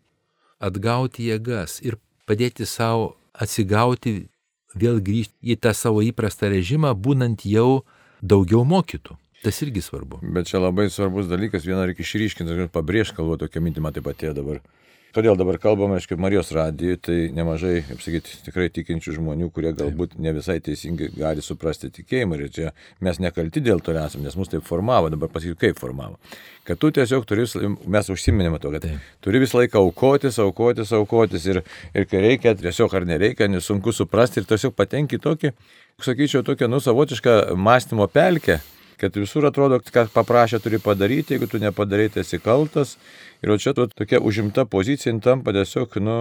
atgauti 0.62 1.32
jėgas 1.32 1.80
ir 1.82 1.98
padėti 2.30 2.68
savo 2.70 3.16
atsigauti, 3.34 4.28
vėl 4.78 5.02
grįžti 5.02 5.54
į 5.54 5.58
tą 5.62 5.74
savo 5.74 6.04
įprastą 6.06 6.52
režimą, 6.54 6.94
būnant 6.94 7.46
jau 7.46 7.84
daugiau 8.22 8.64
mokytų. 8.66 9.18
Tas 9.48 9.62
irgi 9.64 9.82
svarbu. 9.86 10.20
Bet 10.36 10.50
čia 10.50 10.60
labai 10.60 10.90
svarbus 10.92 11.30
dalykas, 11.32 11.64
vieną 11.64 11.86
reikia 11.88 12.04
išryškinti, 12.04 12.68
pabrėžti, 12.74 13.16
kalbu 13.16 13.38
tokia 13.40 13.64
minti, 13.64 13.80
man 13.84 13.96
taip 13.96 14.04
pat 14.04 14.20
atėjo 14.20 14.34
dabar. 14.42 14.60
Todėl 15.16 15.38
dabar 15.40 15.56
kalbame, 15.58 16.02
kaip 16.04 16.20
Marijos 16.20 16.52
radijui, 16.54 16.98
tai 17.00 17.16
nemažai, 17.34 17.80
kaip 17.88 18.04
sakyti, 18.04 18.36
tikrai 18.46 18.68
tikinčių 18.76 19.16
žmonių, 19.16 19.48
kurie 19.56 19.72
galbūt 19.74 20.18
ne 20.22 20.34
visai 20.36 20.60
teisingai 20.62 21.08
gali 21.16 21.42
suprasti 21.42 21.90
tikėjimą. 21.96 22.42
Ir 22.44 22.52
čia 22.54 22.74
mes 23.02 23.22
nekalti 23.24 23.64
dėl 23.64 23.80
to 23.82 23.96
esame, 23.96 24.28
nes 24.28 24.36
mus 24.38 24.52
taip 24.52 24.68
formavo, 24.68 25.08
dabar 25.10 25.32
pasakyti, 25.32 25.58
kaip 25.64 25.80
formavo. 25.80 26.20
Kad 26.68 26.84
tu 26.84 26.92
tiesiog 27.00 27.26
turi, 27.26 27.48
mes 27.88 28.14
užsiminėme 28.14 28.60
to, 28.62 28.76
kad 28.76 28.84
Taip. 28.84 29.10
turi 29.24 29.42
visą 29.42 29.64
laiką 29.64 29.80
aukotis, 29.80 30.38
aukotis, 30.44 30.92
aukotis 30.94 31.50
ir, 31.50 31.64
ir 31.96 32.12
kai 32.12 32.26
reikia, 32.28 32.58
tiesiog 32.60 33.00
ar 33.00 33.08
nereikia, 33.08 33.48
nesunku 33.50 33.96
suprasti 33.96 34.44
ir 34.44 34.52
tiesiog 34.52 34.76
patenki 34.76 35.24
tokį, 35.24 35.56
sakyčiau, 36.04 36.44
tokią 36.46 36.68
nusavotišką 36.70 37.40
mąstymo 37.56 38.12
pelkę 38.12 38.60
kad 39.00 39.16
visur 39.18 39.46
atrodo, 39.48 39.80
ką 39.80 40.08
paprašė 40.14 40.62
turi 40.64 40.82
padaryti, 40.84 41.36
jeigu 41.36 41.50
tu 41.52 41.62
nepadarai, 41.62 42.10
tai 42.14 42.26
esi 42.26 42.42
kaltas. 42.42 42.98
Ir 43.46 43.54
čia 43.62 43.76
tu 43.78 43.86
tokia 43.94 44.20
užimta 44.24 44.66
pozicija 44.66 45.14
tampa 45.22 45.54
tiesiog, 45.54 46.00
nu, 46.02 46.18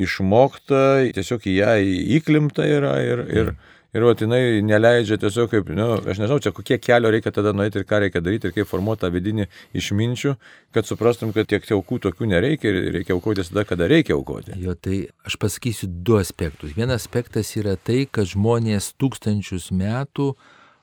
išmokta, 0.00 1.10
tiesiog 1.16 1.44
į 1.46 1.58
ją 1.58 1.74
įklimta 2.18 2.64
yra 2.68 2.94
ir, 3.04 3.22
ir, 3.28 3.50
ir 3.96 4.06
o 4.06 4.12
jinai 4.16 4.60
neleidžia 4.64 5.18
tiesiog 5.20 5.50
kaip, 5.52 5.72
nu, 5.76 5.88
aš 5.98 6.22
nežinau, 6.22 6.38
čia 6.42 6.52
kokie 6.56 6.78
kelio 6.82 7.10
reikia 7.12 7.32
tada 7.34 7.52
nueiti 7.56 7.80
ir 7.80 7.86
ką 7.88 8.00
reikia 8.04 8.22
daryti 8.24 8.48
ir 8.48 8.54
kaip 8.56 8.70
formuoti 8.70 9.04
tą 9.04 9.10
vidinį 9.14 9.48
išminčių, 9.76 10.34
kad 10.76 10.88
suprastum, 10.88 11.34
kad 11.36 11.50
tiek 11.50 11.66
aukų 11.76 12.00
tokių 12.06 12.30
nereikia 12.32 12.72
ir 12.72 12.94
reikia 13.00 13.16
aukotis 13.16 13.52
tada, 13.52 13.66
kada 13.68 13.90
reikia 13.90 14.16
aukoti. 14.16 14.56
Jo, 14.62 14.76
tai 14.78 15.02
aš 15.26 15.36
pasakysiu 15.42 15.90
du 15.90 16.16
aspektus. 16.20 16.72
Vienas 16.78 17.04
aspektas 17.04 17.52
yra 17.60 17.76
tai, 17.76 18.06
kad 18.10 18.30
žmonės 18.30 18.94
tūkstančius 19.00 19.70
metų 19.76 20.32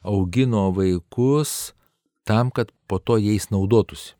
augino 0.07 0.69
vaikus 0.71 1.73
tam, 2.27 2.51
kad 2.51 2.71
po 2.87 2.99
to 2.99 3.17
jais 3.19 3.49
naudotųsi. 3.51 4.15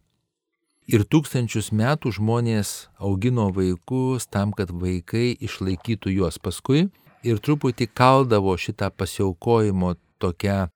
Ir 0.88 1.04
tūkstančius 1.04 1.74
metų 1.76 2.14
žmonės 2.16 2.88
augino 3.04 3.50
vaikus 3.52 4.30
tam, 4.32 4.54
kad 4.56 4.72
vaikai 4.72 5.34
išlaikytų 5.44 6.14
juos 6.16 6.40
paskui 6.40 6.88
ir 7.28 7.42
truputį 7.44 7.90
kaldavo 7.92 8.56
šitą 8.56 8.88
pasiaukojimo 8.96 9.96
tokią 10.24 10.70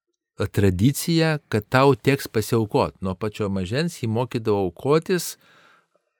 tradiciją, 0.51 1.37
kad 1.47 1.67
tau 1.69 1.95
teks 1.95 2.27
pasiaukoti. 2.27 2.99
Nuo 3.01 3.15
pačio 3.15 3.49
mažens 3.49 4.01
jį 4.01 4.09
mokydavo 4.11 4.65
aukotis, 4.65 5.37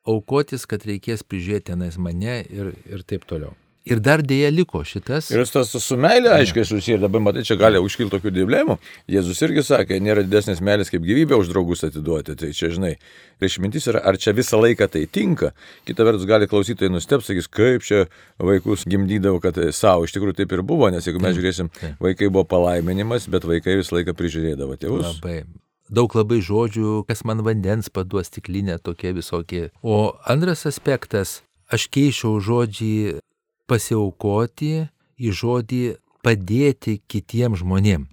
aukotis, 0.08 0.64
kad 0.70 0.86
reikės 0.88 1.26
prižiūrėti 1.28 1.72
tenais 1.74 1.98
mane 1.98 2.42
ir, 2.48 2.72
ir 2.88 3.04
taip 3.08 3.28
toliau. 3.28 3.56
Ir 3.82 3.98
dar 3.98 4.22
dėja 4.22 4.52
liko 4.54 4.84
šitas. 4.86 5.32
Ir 5.34 5.42
tas 5.50 5.72
su 5.74 5.96
meilė 5.98 6.30
aiškiai 6.36 6.68
susiję, 6.70 7.00
dabar 7.02 7.24
matai, 7.26 7.42
čia 7.48 7.56
gali 7.58 7.80
užkilti 7.82 8.14
tokių 8.14 8.34
dilemų. 8.36 8.76
Jėzus 9.10 9.42
irgi 9.42 9.64
sakė, 9.66 9.98
nėra 10.06 10.22
didesnės 10.22 10.62
meilės 10.62 10.94
kaip 10.94 11.02
gyvybę 11.02 11.40
už 11.42 11.50
draugus 11.50 11.82
atiduoti. 11.88 12.36
Tai 12.38 12.52
čia, 12.54 12.70
žinai, 12.76 12.92
išmintis 13.42 13.90
yra, 13.90 14.04
ar 14.06 14.20
čia 14.22 14.36
visą 14.38 14.60
laiką 14.62 14.86
tai 14.94 15.08
tinka. 15.10 15.50
Kita 15.90 16.06
vertus, 16.06 16.28
gali 16.30 16.50
klausytojai 16.52 16.94
nusteps, 16.94 17.32
sakys, 17.32 17.50
kaip 17.50 17.88
čia 17.88 18.04
vaikus 18.38 18.86
gimdydavo, 18.86 19.42
kad 19.42 19.58
savo 19.74 20.06
iš 20.06 20.14
tikrųjų 20.14 20.38
taip 20.44 20.54
ir 20.54 20.62
buvo, 20.62 20.92
nes 20.94 21.10
jeigu 21.10 21.24
mes 21.24 21.34
žiūrėsim, 21.40 21.74
vaikai 22.06 22.30
buvo 22.30 22.46
palaiminimas, 22.54 23.26
bet 23.34 23.50
vaikai 23.50 23.80
visą 23.82 23.98
laiką 23.98 24.14
prižiūrėdavo 24.14 24.78
tėvus. 24.78 25.18
Labai. 25.18 25.40
Daug 25.92 26.14
labai 26.16 26.38
žodžių, 26.46 27.02
kas 27.10 27.26
man 27.28 27.42
vandens 27.44 27.90
paduos 27.92 28.30
stiklinę, 28.30 28.78
tokie 28.80 29.12
visokie. 29.18 29.66
O 29.82 30.14
antras 30.30 30.64
aspektas, 30.70 31.42
aš 31.68 31.90
keičiau 31.92 32.38
žodžiai 32.40 33.18
pasiaukoti 33.72 34.74
į 35.22 35.36
žodį 35.42 35.84
padėti 36.26 37.00
kitiem 37.08 37.56
žmonėm. 37.58 38.08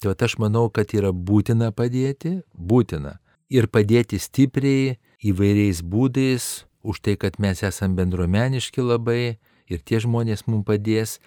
Tai 0.00 0.14
aš 0.16 0.38
manau, 0.40 0.70
kad 0.72 0.94
yra 0.96 1.10
būtina 1.12 1.74
padėti, 1.76 2.38
būtina. 2.54 3.18
Ir 3.52 3.66
padėti 3.68 4.16
stipriai, 4.22 4.96
įvairiais 5.20 5.82
būdais, 5.84 6.64
už 6.80 7.02
tai, 7.04 7.16
kad 7.20 7.36
mes 7.42 7.60
esame 7.66 7.98
bendruomeniški 7.98 8.80
labai 8.80 9.36
ir 9.68 9.82
tie 9.84 10.00
žmonės 10.00 10.46
mums 10.48 10.64
padės, 10.64 11.18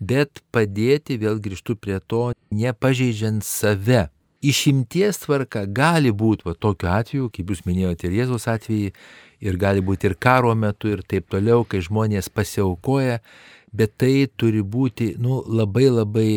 bet 0.00 0.40
padėti, 0.54 1.18
vėl 1.20 1.42
grįžtu 1.42 1.76
prie 1.76 2.00
to, 2.00 2.30
nepažeidžiant 2.50 3.44
save. 3.44 4.08
Išimties 4.42 5.20
tvarka 5.22 5.64
gali 5.70 6.10
būti 6.10 6.48
va, 6.48 6.56
tokiu 6.58 6.88
atveju, 6.90 7.28
kaip 7.30 7.52
jūs 7.52 7.62
minėjote 7.68 8.08
ir 8.08 8.16
Jėzaus 8.16 8.48
atveju, 8.50 8.90
ir 9.42 9.58
gali 9.58 9.82
būti 9.84 10.10
ir 10.10 10.16
karo 10.18 10.54
metu 10.58 10.90
ir 10.90 11.02
taip 11.06 11.28
toliau, 11.30 11.62
kai 11.62 11.82
žmonės 11.82 12.30
pasiaukoja, 12.34 13.20
bet 13.72 13.94
tai 14.02 14.26
turi 14.36 14.62
būti 14.62 15.14
nu, 15.22 15.42
labai 15.46 15.88
labai 15.90 16.32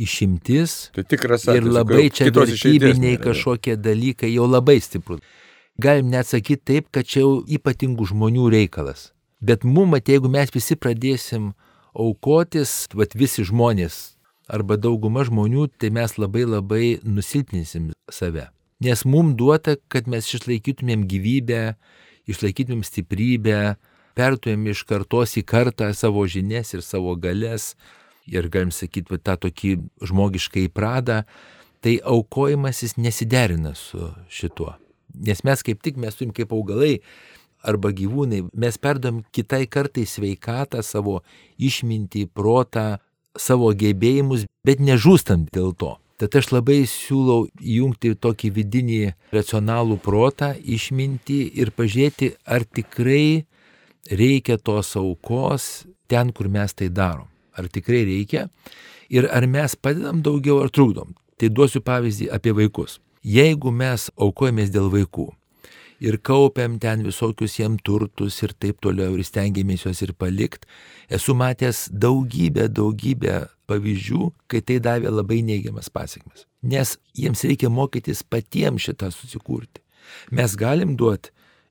išimtis 0.00 0.90
Tai 0.94 1.04
tikras 1.04 1.44
ir 1.52 1.66
labai 1.66 2.08
čia 2.14 2.30
vertybiniai 2.32 3.18
kažkokie 3.20 3.76
dalykai 3.76 4.32
jau 4.32 4.46
labai 4.48 4.78
stiprus. 4.80 5.20
Galim 5.80 6.10
net 6.12 6.28
sakyti 6.28 6.62
taip, 6.72 6.88
kad 6.92 7.08
čia 7.08 7.22
jau 7.24 7.34
ypatingų 7.48 8.10
žmonių 8.12 8.50
reikalas. 8.52 9.10
Bet 9.40 9.64
mum, 9.64 9.96
jeigu 9.96 10.28
mes 10.28 10.52
visi 10.52 10.76
pradėsim 10.76 11.52
aukotis, 11.96 12.84
vat 12.92 13.16
visi 13.16 13.44
žmonės 13.48 14.19
arba 14.50 14.76
dauguma 14.80 15.24
žmonių, 15.26 15.68
tai 15.78 15.92
mes 15.94 16.16
labai 16.18 16.44
labai 16.48 16.84
nusilpninsim 17.06 17.90
save. 18.10 18.48
Nes 18.80 19.04
mum 19.04 19.34
duota, 19.36 19.76
kad 19.92 20.08
mes 20.08 20.26
išlaikytumėm 20.26 21.04
gyvybę, 21.08 21.62
išlaikytumėm 22.30 22.84
stiprybę, 22.86 23.60
pertumėm 24.18 24.70
iš 24.72 24.84
kartos 24.88 25.36
į 25.40 25.44
kartą 25.48 25.90
savo 25.96 26.24
žinias 26.26 26.74
ir 26.74 26.84
savo 26.86 27.16
galės. 27.16 27.74
ir 28.30 28.46
galim 28.46 28.70
sakyti, 28.70 29.16
tą 29.18 29.34
tokį 29.40 29.70
žmogišką 30.06 30.60
įpradą, 30.68 31.24
tai 31.82 31.96
aukojimasis 31.98 32.94
nesiderina 33.00 33.72
su 33.74 34.12
šituo. 34.30 34.76
Nes 35.26 35.42
mes 35.42 35.64
kaip 35.66 35.80
tik, 35.82 35.96
mes 35.98 36.14
turim 36.14 36.30
kaip 36.36 36.52
augalai 36.54 37.00
arba 37.66 37.90
gyvūnai, 37.90 38.44
mes 38.54 38.78
perdam 38.78 39.24
kitai 39.34 39.64
kartai 39.66 40.04
sveikatą, 40.06 40.84
savo 40.86 41.24
išmintį, 41.58 42.28
protą, 42.30 43.00
savo 43.38 43.72
gebėjimus, 43.74 44.46
bet 44.66 44.80
nežūstam 44.80 45.46
dėl 45.52 45.72
to. 45.74 45.96
Tad 46.20 46.36
aš 46.36 46.50
labai 46.52 46.82
siūlau 46.84 47.46
įjungti 47.56 48.12
tokį 48.20 48.50
vidinį 48.58 48.98
racionalų 49.32 49.96
protą, 50.04 50.52
išmintį 50.52 51.38
ir 51.62 51.72
pažiūrėti, 51.72 52.34
ar 52.44 52.66
tikrai 52.68 53.46
reikia 54.10 54.58
tos 54.60 54.92
aukos 55.00 55.86
ten, 56.10 56.34
kur 56.36 56.50
mes 56.52 56.76
tai 56.76 56.90
darom. 56.92 57.28
Ar 57.56 57.72
tikrai 57.72 58.04
reikia 58.04 58.48
ir 59.08 59.30
ar 59.32 59.48
mes 59.48 59.74
padedam 59.76 60.20
daugiau 60.22 60.60
ar 60.60 60.68
trukdom. 60.68 61.16
Tai 61.40 61.48
duosiu 61.48 61.80
pavyzdį 61.80 62.28
apie 62.36 62.52
vaikus. 62.52 62.98
Jeigu 63.24 63.72
mes 63.72 64.10
aukojamės 64.20 64.68
dėl 64.72 64.92
vaikų 64.92 65.30
ir 66.00 66.18
kaupiam 66.24 66.78
ten 66.80 67.04
visokius 67.04 67.58
jiem 67.60 67.76
turtus 67.84 68.40
ir 68.42 68.54
taip 68.56 68.80
toliau 68.80 69.16
ir 69.16 69.24
stengiamės 69.26 69.84
juos 69.86 70.00
ir 70.02 70.14
palikti, 70.16 70.68
esu 71.12 71.36
matęs 71.36 71.88
daugybę, 71.92 72.68
daugybę 72.72 73.42
pavyzdžių, 73.70 74.30
kai 74.50 74.62
tai 74.66 74.80
davė 74.82 75.12
labai 75.12 75.42
neigiamas 75.46 75.92
pasiekmes. 75.92 76.46
Nes 76.62 76.96
jiems 77.16 77.44
reikia 77.46 77.70
mokytis 77.70 78.24
patiems 78.24 78.88
šitą 78.88 79.12
susikurti. 79.14 79.84
Mes 80.34 80.56
galim 80.58 80.96
duoti 80.98 81.30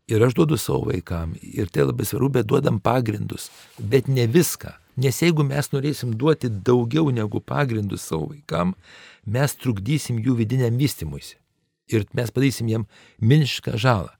ir 0.09 0.23
aš 0.25 0.35
duodu 0.37 0.57
savo 0.57 0.87
vaikam, 0.89 1.35
ir 1.41 1.69
tai 1.69 1.85
labai 1.85 2.05
svarbu, 2.07 2.31
bet 2.39 2.47
duodam 2.49 2.79
pagrindus, 2.81 3.49
bet 3.77 4.07
ne 4.07 4.25
viską. 4.29 4.71
Nes 4.99 5.21
jeigu 5.21 5.45
mes 5.47 5.69
norėsim 5.71 6.15
duoti 6.17 6.49
daugiau 6.49 7.11
negu 7.13 7.39
pagrindus 7.39 8.07
savo 8.09 8.31
vaikam, 8.33 8.73
mes 9.25 9.53
trukdysim 9.55 10.19
jų 10.25 10.35
vidiniam 10.41 10.79
vystimuisi. 10.79 11.37
Ir 11.89 12.05
mes 12.13 12.31
padarysim 12.33 12.69
jam 12.69 12.85
milžinišką 13.21 13.77
žalą. 13.79 14.18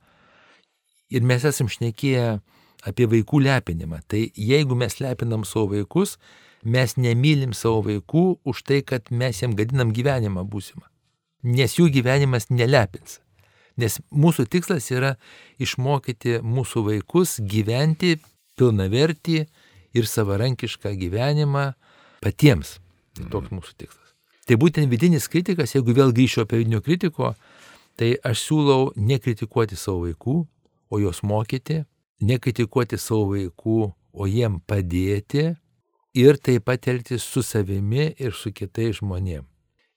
Ir 1.10 1.26
mes 1.26 1.46
esam 1.46 1.70
šnekėję 1.72 2.40
apie 2.88 3.08
vaikų 3.10 3.42
lepinimą. 3.44 4.04
Tai 4.08 4.22
jeigu 4.36 4.78
mes 4.78 5.00
lepinam 5.02 5.46
savo 5.48 5.74
vaikus, 5.74 6.18
mes 6.64 6.96
nemylim 6.98 7.54
savo 7.58 7.82
vaikų 7.88 8.26
už 8.48 8.64
tai, 8.68 8.82
kad 8.86 9.10
mes 9.12 9.42
jam 9.42 9.56
gadinam 9.58 9.94
gyvenimą 9.96 10.46
būsimą. 10.48 10.86
Nes 11.50 11.78
jų 11.80 11.90
gyvenimas 11.94 12.50
nelepins. 12.52 13.20
Nes 13.80 14.00
mūsų 14.12 14.46
tikslas 14.52 14.90
yra 14.92 15.14
išmokyti 15.62 16.42
mūsų 16.44 16.84
vaikus 16.90 17.38
gyventi 17.40 18.18
pilnavertį 18.60 19.40
ir 19.96 20.10
savarankišką 20.10 20.92
gyvenimą 21.00 21.72
patiems. 22.24 22.78
Tai 23.16 23.30
toks 23.32 23.54
mūsų 23.56 23.76
tikslas. 23.80 24.14
Tai 24.50 24.58
būtent 24.60 24.90
vidinis 24.92 25.30
kritikas, 25.32 25.76
jeigu 25.76 25.94
vėl 25.96 26.12
grįšiu 26.16 26.44
apie 26.44 26.60
vidinio 26.60 26.82
kritiko, 26.84 27.36
tai 28.00 28.16
aš 28.26 28.48
siūlau 28.48 28.92
nekritikuoti 28.98 29.78
savo 29.80 30.08
vaikų, 30.08 30.42
o 30.90 31.00
juos 31.00 31.22
mokyti, 31.24 31.84
nekritikuoti 32.22 32.98
savo 33.00 33.34
vaikų, 33.34 33.80
o 34.14 34.28
jiem 34.28 34.60
padėti 34.68 35.54
ir 36.18 36.42
taip 36.42 36.66
pat 36.68 36.90
elgtis 36.90 37.24
su 37.24 37.44
savimi 37.46 38.10
ir 38.18 38.34
su 38.34 38.52
kitais 38.52 39.00
žmonėmis. 39.00 39.48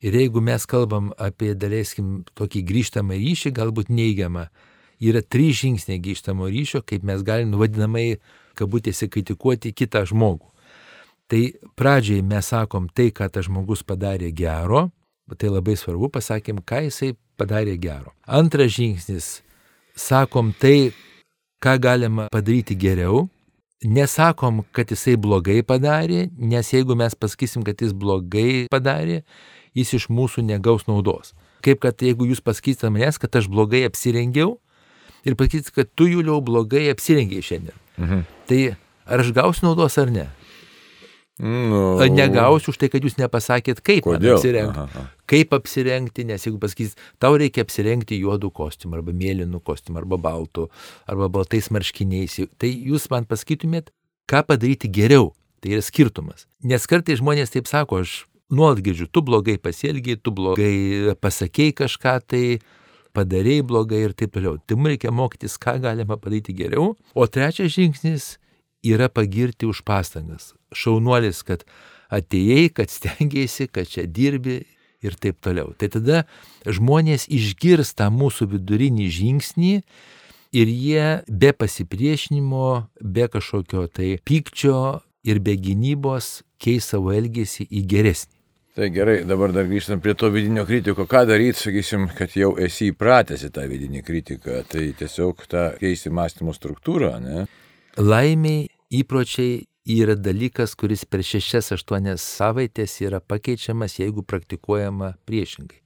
Ir 0.02 0.16
jeigu 0.18 0.40
mes 0.42 0.64
kalbam 0.66 1.12
apie, 1.14 1.52
daleiskim, 1.54 2.24
tokį 2.34 2.64
grįžtamą 2.66 3.14
ryšį, 3.14 3.52
galbūt 3.54 3.92
neigiamą, 3.94 4.48
yra 4.98 5.22
trys 5.22 5.60
žingsniai 5.60 6.00
grįžtamo 6.02 6.48
ryšio, 6.50 6.80
kaip 6.82 7.04
mes 7.06 7.22
galim 7.22 7.54
vadinamai, 7.54 8.16
kabutėse, 8.58 9.06
kritikuoti 9.06 9.70
kitą 9.70 10.02
žmogų. 10.10 10.50
Tai 11.30 11.42
pradžiai 11.78 12.24
mes 12.26 12.50
sakom 12.50 12.90
tai, 12.90 13.12
ką 13.14 13.30
tas 13.30 13.46
žmogus 13.46 13.84
padarė 13.86 14.32
gero, 14.34 14.88
tai 15.38 15.48
labai 15.48 15.78
svarbu, 15.78 16.10
pasakėm, 16.12 16.58
ką 16.66 16.82
jisai 16.88 17.14
padarė 17.38 17.78
gero. 17.80 18.10
Antras 18.26 18.74
žingsnis, 18.74 19.38
sakom 19.96 20.52
tai, 20.58 20.92
ką 21.62 21.76
galima 21.82 22.26
padaryti 22.32 22.76
geriau, 22.78 23.28
nesakom, 23.82 24.62
kad 24.74 24.90
jisai 24.92 25.16
blogai 25.18 25.62
padarė, 25.66 26.28
nes 26.38 26.72
jeigu 26.72 26.96
mes 26.98 27.14
pasakysim, 27.18 27.64
kad 27.66 27.80
jis 27.82 27.94
blogai 27.94 28.66
padarė, 28.72 29.22
jis 29.74 29.94
iš 29.98 30.08
mūsų 30.12 30.44
negaus 30.46 30.86
naudos. 30.86 31.34
Kaip 31.62 31.82
kad 31.82 32.02
jeigu 32.02 32.26
jūs 32.26 32.42
pasakysite 32.42 32.90
manęs, 32.90 33.20
kad 33.22 33.34
aš 33.38 33.48
blogai 33.50 33.84
apsirengiau 33.86 34.56
ir 35.26 35.36
pasakysite, 35.38 35.74
kad 35.74 35.90
tu 35.94 36.08
Juliau 36.10 36.40
blogai 36.42 36.88
apsirengiai 36.90 37.42
šiandien. 37.42 37.76
Mhm. 37.98 38.24
Tai 38.50 38.62
ar 39.06 39.22
aš 39.22 39.34
gausiu 39.34 39.68
naudos 39.68 39.98
ar 39.98 40.10
ne? 40.10 40.28
Nu, 41.42 41.96
Negausiu 42.12 42.70
už 42.70 42.78
tai, 42.78 42.90
kad 42.92 43.02
jūs 43.02 43.16
nepasakėt, 43.18 43.80
kaip 43.82 44.06
man 44.06 44.20
Kodėl? 44.20 44.36
apsirengti. 44.36 45.02
Kaip 45.32 45.54
apsirengti, 45.56 46.26
nes 46.28 46.44
jeigu 46.44 46.60
pasakys, 46.60 46.92
tau 47.22 47.38
reikia 47.40 47.64
apsirengti 47.64 48.18
juodų 48.20 48.50
kostiumą, 48.52 48.98
arba 49.00 49.14
mėlynų 49.16 49.62
kostiumą, 49.64 50.02
arba 50.02 50.18
baltų, 50.20 50.66
arba 51.08 51.30
baltais 51.32 51.70
marškiniais, 51.72 52.36
tai 52.60 52.68
jūs 52.74 53.08
man 53.12 53.24
pasakytumėt, 53.30 53.88
ką 54.28 54.44
padaryti 54.50 54.92
geriau. 54.92 55.32
Tai 55.62 55.76
yra 55.76 55.82
skirtumas. 55.86 56.48
Nes 56.66 56.84
kartai 56.90 57.14
žmonės 57.14 57.52
taip 57.54 57.68
sako, 57.70 58.00
aš 58.02 58.24
nuolat 58.50 58.80
girdžiu, 58.82 59.06
tu 59.06 59.22
blogai 59.22 59.54
pasielgiai, 59.62 60.18
tu 60.18 60.32
blogai 60.34 61.14
pasakėjai 61.22 61.76
kažką, 61.84 62.14
tai 62.26 62.42
padarėjai 63.16 63.66
blogai 63.70 64.00
ir 64.08 64.14
taip 64.18 64.34
toliau. 64.34 64.58
Tai 64.58 64.78
mums 64.80 64.90
reikia 64.92 65.12
mokytis, 65.14 65.54
ką 65.62 65.76
galima 65.84 66.18
padaryti 66.18 66.56
geriau. 66.58 66.96
O 67.14 67.26
trečias 67.30 67.76
žingsnis 67.76 68.32
yra 68.82 69.06
pagirti 69.06 69.68
už 69.70 69.84
pastangas. 69.86 70.50
Šaunuolis, 70.74 71.44
kad 71.46 71.62
atėjai, 72.12 72.66
kad 72.74 72.90
stengiasi, 72.90 73.68
kad 73.70 73.86
čia 73.88 74.08
dirbi 74.10 74.64
ir 75.04 75.16
taip 75.20 75.38
toliau. 75.44 75.72
Tai 75.78 75.90
tada 75.92 76.24
žmonės 76.66 77.28
išgirsta 77.32 78.08
mūsų 78.12 78.50
vidurinį 78.56 79.08
žingsnį 79.12 79.72
ir 80.52 80.68
jie 80.68 81.06
be 81.28 81.52
pasipriešinimo, 81.56 82.68
be 83.00 83.26
kažkokio 83.32 83.88
tai 83.88 84.16
pykčio 84.24 85.00
ir 85.24 85.40
be 85.42 85.56
gynybos 85.56 86.42
keis 86.62 86.92
savo 86.92 87.12
elgesį 87.14 87.66
į 87.70 87.82
geresnį. 87.88 88.36
Tai 88.72 88.86
gerai, 88.88 89.18
dabar 89.28 89.52
dar 89.52 89.66
grįžtam 89.68 90.00
prie 90.00 90.14
to 90.16 90.30
vidinio 90.32 90.62
kritiko. 90.64 91.04
Ką 91.04 91.26
daryti, 91.28 91.60
sakysim, 91.60 92.06
kad 92.16 92.32
jau 92.38 92.54
esi 92.56 92.88
įpratęs 92.88 93.42
į 93.44 93.50
tą 93.52 93.66
vidinį 93.68 94.00
kritiką. 94.06 94.62
Tai 94.64 94.84
tiesiog 94.96 95.42
tą 95.52 95.64
keisti 95.76 96.08
mąstymo 96.08 96.54
struktūrą, 96.56 97.18
ne? 97.20 97.44
Laimiai 98.00 98.70
įpročiai 98.96 99.66
yra 99.86 100.14
dalykas, 100.14 100.76
kuris 100.78 101.04
per 101.04 101.24
6-8 101.26 102.16
savaitės 102.20 103.00
yra 103.02 103.20
pakeičiamas, 103.20 103.98
jeigu 103.98 104.22
praktikuojama 104.22 105.14
priešingai. 105.26 105.80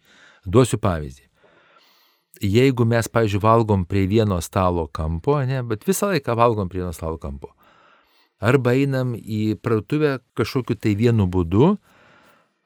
Duosiu 0.46 0.78
pavyzdį. 0.78 1.24
Jeigu 2.44 2.84
mes, 2.84 3.08
pavyzdžiui, 3.08 3.40
valgom 3.40 3.86
prie 3.88 4.04
vieno 4.06 4.36
stalo 4.44 4.86
kampo, 4.92 5.38
ne, 5.48 5.62
bet 5.64 5.86
visą 5.88 6.10
laiką 6.12 6.36
valgom 6.36 6.68
prie 6.68 6.82
vieno 6.82 6.92
stalo 6.92 7.16
kampo. 7.18 7.54
Arba 8.36 8.74
einam 8.76 9.14
į 9.16 9.56
parduotuvę 9.64 10.18
kažkokiu 10.36 10.76
tai 10.76 10.92
vienu 10.98 11.24
būdu, 11.24 11.78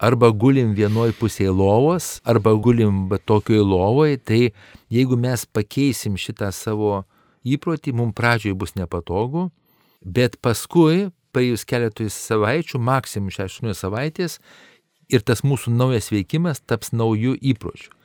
arba 0.03 0.33
gulim 0.35 0.75
vienoj 0.75 1.15
pusėje 1.21 1.53
lovos, 1.55 2.19
arba 2.27 2.57
gulim 2.59 3.07
tokioj 3.07 3.63
lovoj, 3.63 4.17
tai 4.19 4.51
jeigu 4.91 5.15
mes 5.15 5.47
pakeisim 5.47 6.19
šitą 6.19 6.51
savo 6.51 7.05
įprotį, 7.47 7.95
mums 7.95 8.17
pradžioje 8.19 8.59
bus 8.59 8.75
nepatogu, 8.75 9.53
bet 10.03 10.41
paskui, 10.43 11.13
praėjus 11.35 11.67
keletui 11.69 12.11
savaičių, 12.13 12.81
maksimum 12.83 13.31
6 13.35 13.73
savaitės, 13.79 14.39
ir 15.11 15.25
tas 15.27 15.43
mūsų 15.47 15.73
naujas 15.75 16.11
veikimas 16.13 16.63
taps 16.63 16.95
naujų 16.95 17.37
įpročių. 17.53 17.97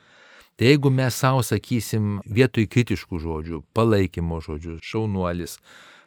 Tai 0.56 0.70
jeigu 0.70 0.88
mes 0.88 1.16
savo 1.20 1.42
sakysim 1.44 2.20
vietoj 2.24 2.64
kritiškų 2.72 3.18
žodžių, 3.20 3.60
palaikymo 3.76 4.40
žodžių, 4.40 4.78
šaunuolis, 4.80 5.58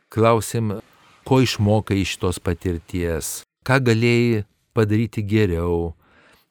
klausim, 0.10 0.80
ko 1.28 1.38
išmokai 1.46 2.00
iš 2.02 2.16
tos 2.18 2.42
patirties, 2.42 3.44
ką 3.62 3.78
galėjai 3.86 4.48
padaryti 4.74 5.22
geriau 5.22 5.92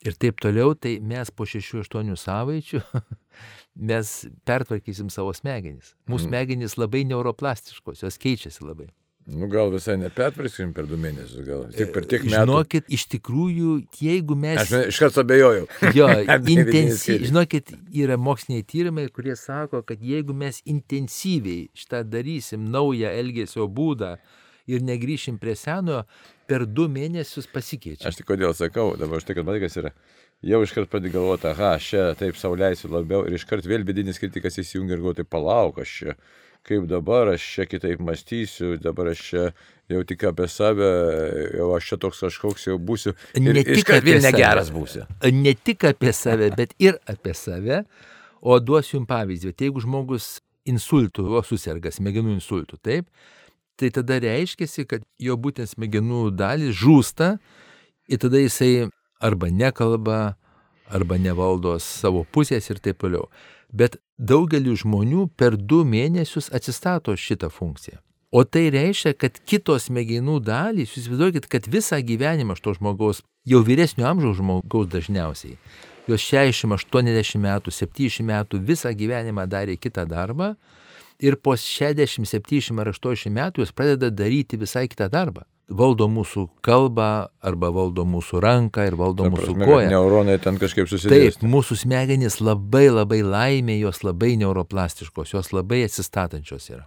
ir 0.07 0.15
taip 0.15 0.39
toliau, 0.39 0.77
tai 0.79 1.01
mes 1.03 1.33
po 1.35 1.49
6-8 1.49 2.15
savaičių 2.23 2.85
mes 3.91 4.15
pertvarkysim 4.47 5.11
savo 5.11 5.35
smegenis. 5.35 5.97
Mūsų 6.07 6.31
smegenys 6.31 6.79
labai 6.79 7.03
neuroplastiškos, 7.11 8.07
jos 8.07 8.23
keičiasi 8.23 8.63
labai. 8.63 8.93
Nu 9.29 9.47
gal 9.47 9.69
visai 9.69 9.99
neperprasim 10.01 10.71
per 10.73 10.87
du 10.89 10.97
mėnesius, 10.97 11.43
gal 11.45 11.67
tik 11.75 11.91
per 11.93 12.07
tiek 12.09 12.23
metų. 12.25 12.33
Žinokit, 12.33 12.87
iš 12.97 13.03
tikrųjų, 13.13 13.73
jeigu 14.01 14.37
mes... 14.41 14.63
Aš 14.63 14.89
iš 14.89 15.01
karto 15.03 15.21
abejojau. 15.21 15.67
Jo, 15.99 16.07
intensyviai, 16.55 17.29
žinokit, 17.29 17.75
yra 17.93 18.17
moksliniai 18.17 18.65
tyrimai, 18.65 19.05
kurie 19.13 19.37
sako, 19.37 19.83
kad 19.85 20.01
jeigu 20.01 20.33
mes 20.33 20.63
intensyviai 20.65 21.69
šitą 21.77 22.01
darysim 22.09 22.71
naują 22.73 23.13
elgesio 23.21 23.69
būdą 23.69 24.15
ir 24.69 24.89
negrįšim 24.89 25.37
prie 25.43 25.57
senojo, 25.61 26.07
per 26.49 26.65
du 26.65 26.89
mėnesius 26.89 27.51
pasikeičia. 27.53 28.09
Aš 28.09 28.23
tik 28.23 28.31
kodėl 28.33 28.57
sakau, 28.57 28.95
dabar 29.01 29.21
štai, 29.21 29.37
kad 29.37 29.49
matai, 29.49 29.61
kas 29.67 29.77
yra. 29.81 29.93
Jau 30.49 30.63
iškart 30.63 30.89
pradedi 30.89 31.13
galvoti, 31.13 31.51
aha, 31.51 31.75
čia 31.83 32.13
taip 32.17 32.37
sauliaisiu 32.39 32.93
labiau 32.95 33.25
ir 33.27 33.35
iškart 33.37 33.67
vėl 33.69 33.85
vidinis 33.85 34.21
kritikas 34.23 34.57
įsijungia 34.63 34.95
ir 34.95 35.03
galvoju, 35.03 35.21
tai 35.21 35.29
palauk, 35.29 35.81
aš 35.83 35.95
čia, 36.01 36.15
kaip 36.69 36.85
dabar, 36.91 37.33
aš 37.35 37.45
čia 37.55 37.67
kitaip 37.69 38.03
mąstysiu, 38.05 38.75
dabar 38.83 39.13
aš 39.15 39.23
čia 39.31 39.45
jau 39.89 40.03
tik 40.09 40.27
apie 40.29 40.49
save, 40.53 40.89
jau 41.57 41.71
aš 41.77 41.89
čia 41.93 41.99
toks 42.05 42.21
kažkoks 42.27 42.69
jau 42.69 42.77
būsiu. 42.91 43.15
Ir 43.39 43.49
Ne 43.57 43.65
tik 43.65 43.89
apie 43.97 44.19
save. 44.19 44.27
negeras 44.29 44.71
būsiu. 44.75 45.07
Ne 45.33 45.55
tik 45.57 45.89
apie 45.89 46.13
save, 46.13 46.51
bet 46.59 46.75
ir 46.79 47.01
apie 47.09 47.35
save. 47.35 47.83
O 48.41 48.59
duosiu 48.63 48.99
jums 49.01 49.09
pavyzdį. 49.11 49.55
Tai 49.57 49.67
jeigu 49.67 49.83
žmogus 49.83 50.27
insultų, 50.69 51.25
o 51.35 51.43
susirga 51.43 51.91
smegenų 51.91 52.37
insultų, 52.37 52.79
taip, 52.85 53.09
tai 53.79 53.91
tada 53.95 54.21
reiškia, 54.23 54.69
kad 54.87 55.03
jo 55.19 55.35
būtent 55.41 55.73
smegenų 55.73 56.29
dalis 56.37 56.77
žūsta 56.79 57.39
ir 58.09 58.21
tada 58.23 58.39
jisai 58.43 58.91
arba 59.21 59.51
nekalba, 59.51 60.37
arba 60.89 61.19
nevaldo 61.19 61.75
savo 61.83 62.25
pusės 62.33 62.69
ir 62.71 62.79
taip 62.85 63.01
toliau. 63.03 63.27
Bet 63.73 63.99
daugeliu 64.19 64.77
žmonių 64.77 65.29
per 65.37 65.57
du 65.57 65.85
mėnesius 65.85 66.51
atsistato 66.55 67.15
šitą 67.17 67.51
funkciją. 67.53 68.01
O 68.31 68.45
tai 68.45 68.69
reiškia, 68.69 69.15
kad 69.17 69.39
kitos 69.49 69.87
smegenų 69.89 70.37
dalys, 70.45 70.93
jūs 70.93 71.07
įsivaizduokit, 71.07 71.47
kad 71.49 71.69
visą 71.73 71.97
gyvenimą 72.05 72.59
to 72.61 72.75
žmogaus, 72.77 73.23
jau 73.49 73.63
vyresnio 73.65 74.05
amžiaus 74.11 74.37
žmogaus 74.37 74.91
dažniausiai, 74.93 75.57
jos 76.09 76.27
60, 76.29 76.69
80 76.77 77.41
metų, 77.41 77.73
70 77.73 78.29
metų 78.29 78.61
visą 78.69 78.93
gyvenimą 78.93 79.47
darė 79.49 79.79
kitą 79.81 80.05
darbą 80.09 80.55
ir 81.21 81.39
po 81.41 81.57
60, 81.57 82.29
70 82.29 82.85
ar 82.85 82.93
80 82.93 83.33
metų 83.33 83.65
jos 83.65 83.73
pradeda 83.73 84.13
daryti 84.13 84.61
visai 84.61 84.89
kitą 84.93 85.09
darbą. 85.09 85.49
Valdo 85.69 86.07
mūsų 86.09 86.47
kalbą 86.65 87.29
arba 87.45 87.69
valdo 87.77 88.07
mūsų 88.09 88.41
ranką 88.41 88.87
ir 88.89 88.95
valdo 88.97 89.27
Ta 89.27 89.33
mūsų 89.35 89.51
prasme, 89.53 89.65
kad 89.67 89.69
koją. 89.69 89.89
neuronai 89.93 90.39
ten 90.41 90.57
kažkaip 90.57 90.89
Taip, 90.89 90.95
susidės. 90.95 91.43
mūsų 91.45 91.77
smegenys 91.85 92.41
labai 92.41 92.87
labai 92.89 93.21
laimė, 93.21 93.77
jos 93.83 94.01
labai 94.03 94.39
neuroplastiškos, 94.41 95.35
jos 95.37 95.53
labai 95.53 95.83
atsistatančios 95.85 96.71
yra. 96.73 96.87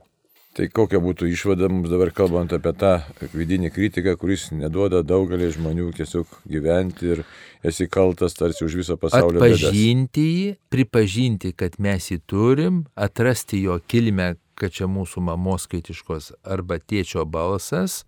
Tai 0.57 0.65
kokia 0.67 0.99
būtų 0.99 1.29
išvada 1.31 1.69
mums 1.71 1.87
dabar 1.93 2.09
kalbant 2.11 2.51
apie 2.51 2.73
tą 2.75 2.97
vidinį 3.37 3.69
kritiką, 3.71 4.17
kuris 4.19 4.49
neduoda 4.51 4.99
daugelį 5.05 5.51
žmonių 5.55 5.93
tiesiog 5.95 6.27
gyventi 6.49 7.13
ir 7.13 7.21
esi 7.63 7.87
kaltas 7.87 8.33
tarsi 8.35 8.65
už 8.65 8.75
viso 8.81 8.97
pasaulio 8.99 9.39
bėdas. 9.39 9.61
Atpažinti 9.61 10.25
jį, 10.25 10.49
pripažinti, 10.73 11.53
kad 11.55 11.77
mes 11.79 12.09
jį 12.11 12.19
turim, 12.27 12.81
atrasti 12.99 13.61
jo 13.61 13.77
kilmę, 13.87 14.33
kad 14.59 14.73
čia 14.75 14.89
mūsų 14.91 15.23
mamos 15.29 15.69
skaitiškos 15.69 16.33
arba 16.43 16.81
tėčio 16.83 17.23
balsas 17.29 18.01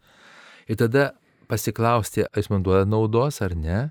ir 0.67 0.76
tada 0.80 1.12
pasiklausti, 1.52 2.23
ar 2.26 2.39
jis 2.41 2.49
man 2.54 2.63
duoda 2.63 2.86
naudos 2.86 3.41
ar 3.41 3.56
ne. 3.56 3.89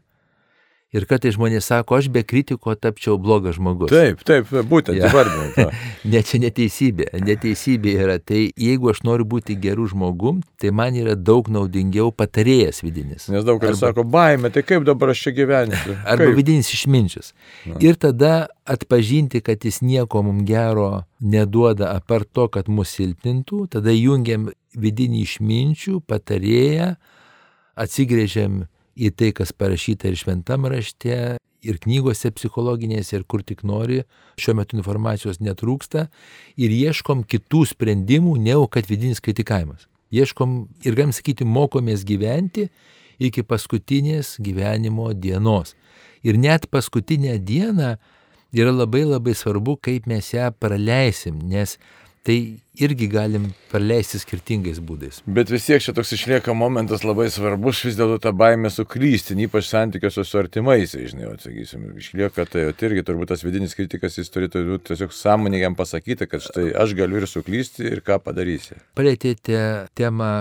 Ir 0.92 1.06
kartais 1.08 1.32
žmonės 1.38 1.64
sako, 1.70 1.96
aš 2.02 2.10
be 2.12 2.20
kritiko 2.20 2.74
tapčiau 2.76 3.14
blogas 3.16 3.54
žmogus. 3.56 3.88
Taip, 3.88 4.20
taip, 4.28 4.50
būtent, 4.68 4.98
Ja. 5.00 5.08
įvardinant 5.08 5.54
tą. 5.56 5.70
Ne, 6.12 6.20
čia 6.20 6.36
neteisybė. 6.42 7.06
Neteisybė 7.24 7.94
yra 8.04 8.18
tai, 8.20 8.50
jeigu 8.60 8.90
aš 8.92 9.00
noriu 9.08 9.24
būti 9.24 9.56
gerų 9.56 9.86
žmogum, 9.94 10.42
tai 10.60 10.68
man 10.68 10.92
yra 11.00 11.14
daug 11.16 11.48
naudingiau 11.48 12.10
patarėjas 12.12 12.82
vidinis. 12.84 13.30
Nes 13.32 13.40
daug 13.48 13.56
kas 13.64 13.80
sako, 13.80 14.04
baime, 14.04 14.50
tai 14.52 14.60
kaip 14.68 14.84
dabar 14.84 15.14
aš 15.14 15.22
čia 15.24 15.32
gyvensiu? 15.40 15.96
Arba 16.04 16.26
Kaip? 16.28 16.36
vidinis 16.36 16.68
išminčius. 16.76 17.32
Ir 17.80 17.96
tada 17.96 18.48
atpažinti, 18.68 19.40
kad 19.40 19.64
jis 19.64 19.80
nieko 19.80 20.20
mums 20.28 20.44
gero 20.44 21.06
neduoda 21.24 21.94
apart 21.96 22.28
to, 22.36 22.50
kad 22.52 22.68
mus 22.68 22.92
silpnintų, 22.98 23.64
tada 23.72 23.96
jungiam 23.96 24.50
vidinį 24.78 25.22
išminčių, 25.26 26.00
patarėją, 26.08 26.94
atsigrėžiam 27.78 28.64
į 28.96 29.12
tai, 29.16 29.32
kas 29.36 29.54
parašyta 29.56 30.10
ir 30.10 30.18
šventam 30.20 30.68
rašte, 30.68 31.38
ir 31.62 31.78
knygose 31.82 32.32
psichologinėse, 32.34 33.16
ir 33.16 33.24
kur 33.28 33.44
tik 33.46 33.62
nori, 33.66 34.02
šiuo 34.40 34.56
metu 34.58 34.76
informacijos 34.78 35.40
netrūksta, 35.42 36.08
ir 36.58 36.74
ieškom 36.74 37.22
kitų 37.28 37.64
sprendimų, 37.72 38.36
negu 38.42 38.66
kad 38.72 38.88
vidinis 38.90 39.22
kritikavimas. 39.22 39.86
Ieškom 40.12 40.56
ir, 40.84 40.96
galim 40.96 41.14
sakyti, 41.14 41.46
mokomės 41.48 42.02
gyventi 42.04 42.68
iki 43.22 43.44
paskutinės 43.46 44.36
gyvenimo 44.42 45.12
dienos. 45.14 45.76
Ir 46.26 46.36
net 46.38 46.68
paskutinę 46.70 47.38
dieną 47.40 47.94
yra 48.52 48.72
labai 48.74 49.06
labai 49.06 49.34
svarbu, 49.36 49.78
kaip 49.80 50.06
mes 50.10 50.32
ją 50.34 50.50
praleisim, 50.60 51.38
nes 51.48 51.78
tai 52.22 52.36
irgi 52.78 53.08
galim 53.10 53.48
praleisti 53.70 54.20
skirtingais 54.22 54.78
būdais. 54.82 55.20
Bet 55.26 55.50
vis 55.50 55.66
tiek 55.66 55.82
čia 55.82 55.94
toks 55.96 56.14
išlieka 56.14 56.54
momentas 56.56 57.02
labai 57.04 57.26
svarbus, 57.34 57.82
vis 57.86 57.98
dėlto 57.98 58.20
ta 58.22 58.32
baimė 58.36 58.70
suklysti, 58.72 59.36
ypač 59.46 59.66
santykiuose 59.68 60.24
su 60.26 60.38
artimaisiais, 60.38 61.10
žinai, 61.12 61.26
o, 61.32 61.34
sakysim, 61.42 61.90
išlieka 61.98 62.46
tai, 62.48 62.68
o 62.70 62.76
irgi 62.86 63.04
turbūt 63.08 63.32
tas 63.34 63.42
vidinis 63.44 63.74
kritikas, 63.78 64.20
jis 64.20 64.30
turėtų 64.32 64.64
būt 64.70 64.86
tiesiog 64.92 65.14
sąmoningai 65.18 65.66
jam 65.66 65.78
pasakyti, 65.78 66.30
kad 66.30 66.46
štai 66.46 66.70
aš 66.84 66.94
galiu 66.98 67.20
ir 67.20 67.28
suklysti 67.30 67.90
ir 67.90 68.04
ką 68.06 68.20
padarysi. 68.22 68.78
Palėtėte 68.98 69.90
temą 69.98 70.32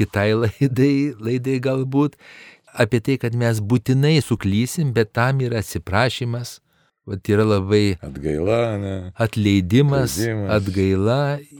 kitai 0.00 0.32
laidai, 0.46 1.12
laidai 1.20 1.60
galbūt, 1.62 2.16
apie 2.72 3.04
tai, 3.04 3.20
kad 3.20 3.36
mes 3.36 3.60
būtinai 3.60 4.16
suklysim, 4.24 4.96
bet 4.96 5.12
tam 5.12 5.44
yra 5.44 5.60
atsiprašymas, 5.60 6.62
Vat 7.10 7.26
yra 7.26 7.42
labai 7.42 7.96
Atgaila, 7.98 8.58
ne? 8.78 8.92
atleidimas, 9.18 10.12
Atleidimas. 10.20 10.50
atgaila 10.54 11.16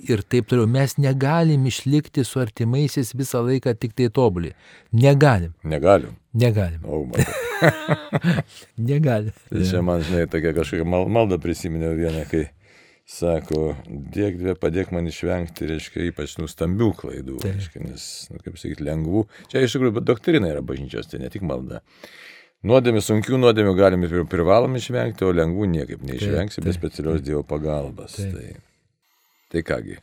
ir 0.07 0.21
taip 0.31 0.47
toliau. 0.47 0.69
Mes 0.71 0.95
negalim 1.03 1.65
išlikti 1.67 2.23
su 2.25 2.39
artimaisiais 2.39 3.11
visą 3.19 3.41
laiką 3.43 3.73
tik 3.75 3.97
tai 3.99 4.07
tobulį. 4.15 4.53
Negalim, 4.95 5.51
Negalim. 5.67 6.15
negalim, 6.33 6.79
O, 6.87 7.03
matai. 7.11 7.27
negalim. 8.79 9.33
Tai 9.51 9.65
čia 9.67 9.83
man, 9.83 10.03
žinai, 10.07 10.29
tokia 10.31 10.53
kažkokia 10.57 10.87
mal, 10.89 11.09
malda 11.11 11.39
prisiminiau 11.43 11.95
vieną, 11.99 12.23
kai 12.31 12.45
sako, 13.13 13.73
dėk 14.15 14.39
dvi, 14.41 14.55
padėk 14.63 14.93
man 14.95 15.11
išvengti, 15.11 15.67
reiškia, 15.69 16.07
ypač 16.13 16.37
nustambių 16.39 16.93
klaidų, 17.03 17.41
Taip. 17.43 17.57
reiškia, 17.59 17.83
nes, 17.89 18.05
nu, 18.31 18.39
kaip 18.47 18.61
sakyti, 18.63 18.87
lengvų. 18.87 19.25
Čia 19.51 19.65
iš 19.67 19.75
tikrųjų 19.77 20.05
doktrina 20.07 20.53
yra 20.55 20.63
bažnyčios, 20.65 21.11
tai 21.11 21.19
ne 21.25 21.31
tik 21.35 21.43
malda. 21.47 21.83
Nuodėmė, 22.63 23.01
sunkių 23.03 23.41
nuodėmių 23.43 23.73
galime 23.75 24.09
privalom 24.31 24.77
išvengti, 24.79 25.27
o 25.27 25.33
lengvų 25.35 25.67
niekaip 25.73 26.05
neišvengsi 26.07 26.63
be 26.63 26.71
taip, 26.71 26.79
specialios 26.79 27.25
Dievo 27.27 27.43
pagalbos. 27.43 28.15
Taip. 28.15 28.37
Tai, 28.37 28.53
tai 29.51 29.63
kągi, 29.67 29.97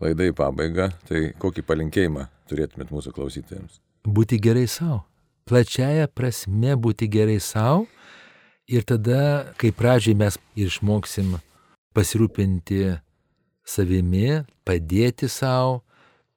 laidai 0.00 0.30
pabaiga, 0.36 0.88
tai 1.10 1.26
kokį 1.42 1.66
palinkėjimą 1.68 2.24
turėtumėt 2.48 2.94
mūsų 2.94 3.12
klausytojams? 3.18 3.82
Būti 4.08 4.40
gerai 4.40 4.64
savo. 4.64 5.02
Plačiaja 5.44 6.08
prasme 6.08 6.72
būti 6.80 7.10
gerai 7.10 7.36
savo. 7.44 7.84
Ir 8.70 8.84
tada, 8.86 9.52
kai 9.60 9.72
pradžiai 9.74 10.16
mes 10.16 10.36
išmoksim 10.56 11.34
pasirūpinti 11.96 13.00
savimi, 13.66 14.44
padėti 14.64 15.28
savo, 15.28 15.80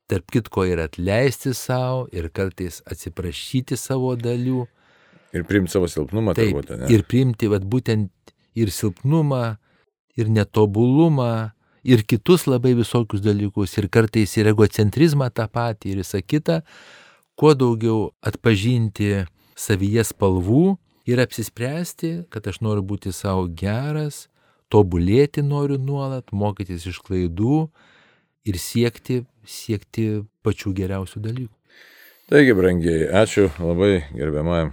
tarp 0.09 0.31
kitko 0.33 0.65
ir 0.67 0.81
atleisti 0.83 1.53
savo, 1.55 2.07
ir 2.11 2.27
kartais 2.33 2.81
atsiprašyti 2.89 3.77
savo 3.79 4.15
dalių. 4.19 4.65
Ir 5.33 5.45
priimti 5.49 5.73
savo 5.73 5.89
silpnumą, 5.89 6.35
Taip, 6.37 6.51
turbūt, 6.51 6.71
ne? 6.77 6.87
ir 6.93 7.03
priimti 7.09 7.49
vat, 7.49 7.63
būtent 7.65 8.33
ir 8.59 8.69
silpnumą, 8.69 9.57
ir 10.19 10.29
netobulumą, 10.29 11.53
ir 11.83 12.03
kitus 12.07 12.45
labai 12.47 12.75
visokius 12.77 13.23
dalykus, 13.23 13.73
ir 13.81 13.89
kartais 13.89 14.35
ir 14.37 14.51
egocentrizmą 14.53 15.31
tą 15.33 15.47
patį, 15.49 15.93
ir 15.93 16.03
visą 16.03 16.21
kitą, 16.21 16.61
kuo 17.39 17.53
daugiau 17.57 18.11
atpažinti 18.21 19.23
savyje 19.57 20.05
spalvų 20.11 20.75
ir 21.09 21.23
apsispręsti, 21.23 22.13
kad 22.31 22.45
aš 22.47 22.61
noriu 22.63 22.85
būti 22.93 23.13
savo 23.15 23.47
geras, 23.49 24.27
tobulėti 24.71 25.43
noriu 25.45 25.79
nuolat, 25.81 26.31
mokytis 26.31 26.85
iš 26.89 27.01
klaidų 27.03 27.67
ir 28.47 28.61
siekti, 28.61 29.23
siekti 29.45 30.23
pačių 30.45 30.73
geriausių 30.77 31.25
dalykų. 31.25 31.53
Taigi, 32.31 32.55
brangiai, 32.55 33.03
ačiū 33.19 33.49
labai 33.59 34.05
gerbiamajam 34.13 34.71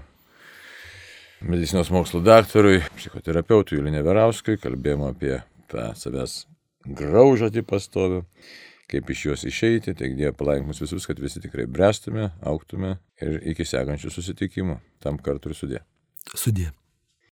medicinos 1.40 1.90
mokslo 1.90 2.20
daktarui, 2.24 2.81
psichoterapeutui 2.96 3.79
Julinė 3.79 4.03
Verauskui, 4.05 4.59
kalbėjome 4.61 5.11
apie 5.11 5.37
tą 5.70 5.90
savęs 5.98 6.44
graužatį 6.98 7.64
pastovių, 7.68 8.24
kaip 8.90 9.12
iš 9.14 9.24
jos 9.29 9.46
išeiti, 9.48 9.94
taigi 9.94 10.18
Dieve 10.18 10.35
palaink 10.37 10.66
mus 10.68 10.83
visus, 10.83 11.07
kad 11.07 11.20
visi 11.22 11.42
tikrai 11.42 11.68
brestume, 11.70 12.31
auktume 12.42 12.96
ir 13.22 13.40
iki 13.53 13.66
sekančių 13.68 14.12
susitikimų. 14.12 14.81
Tam 15.00 15.20
kartu 15.22 15.53
ir 15.53 15.59
sudė. 15.59 15.83
Sudė. 16.35 16.70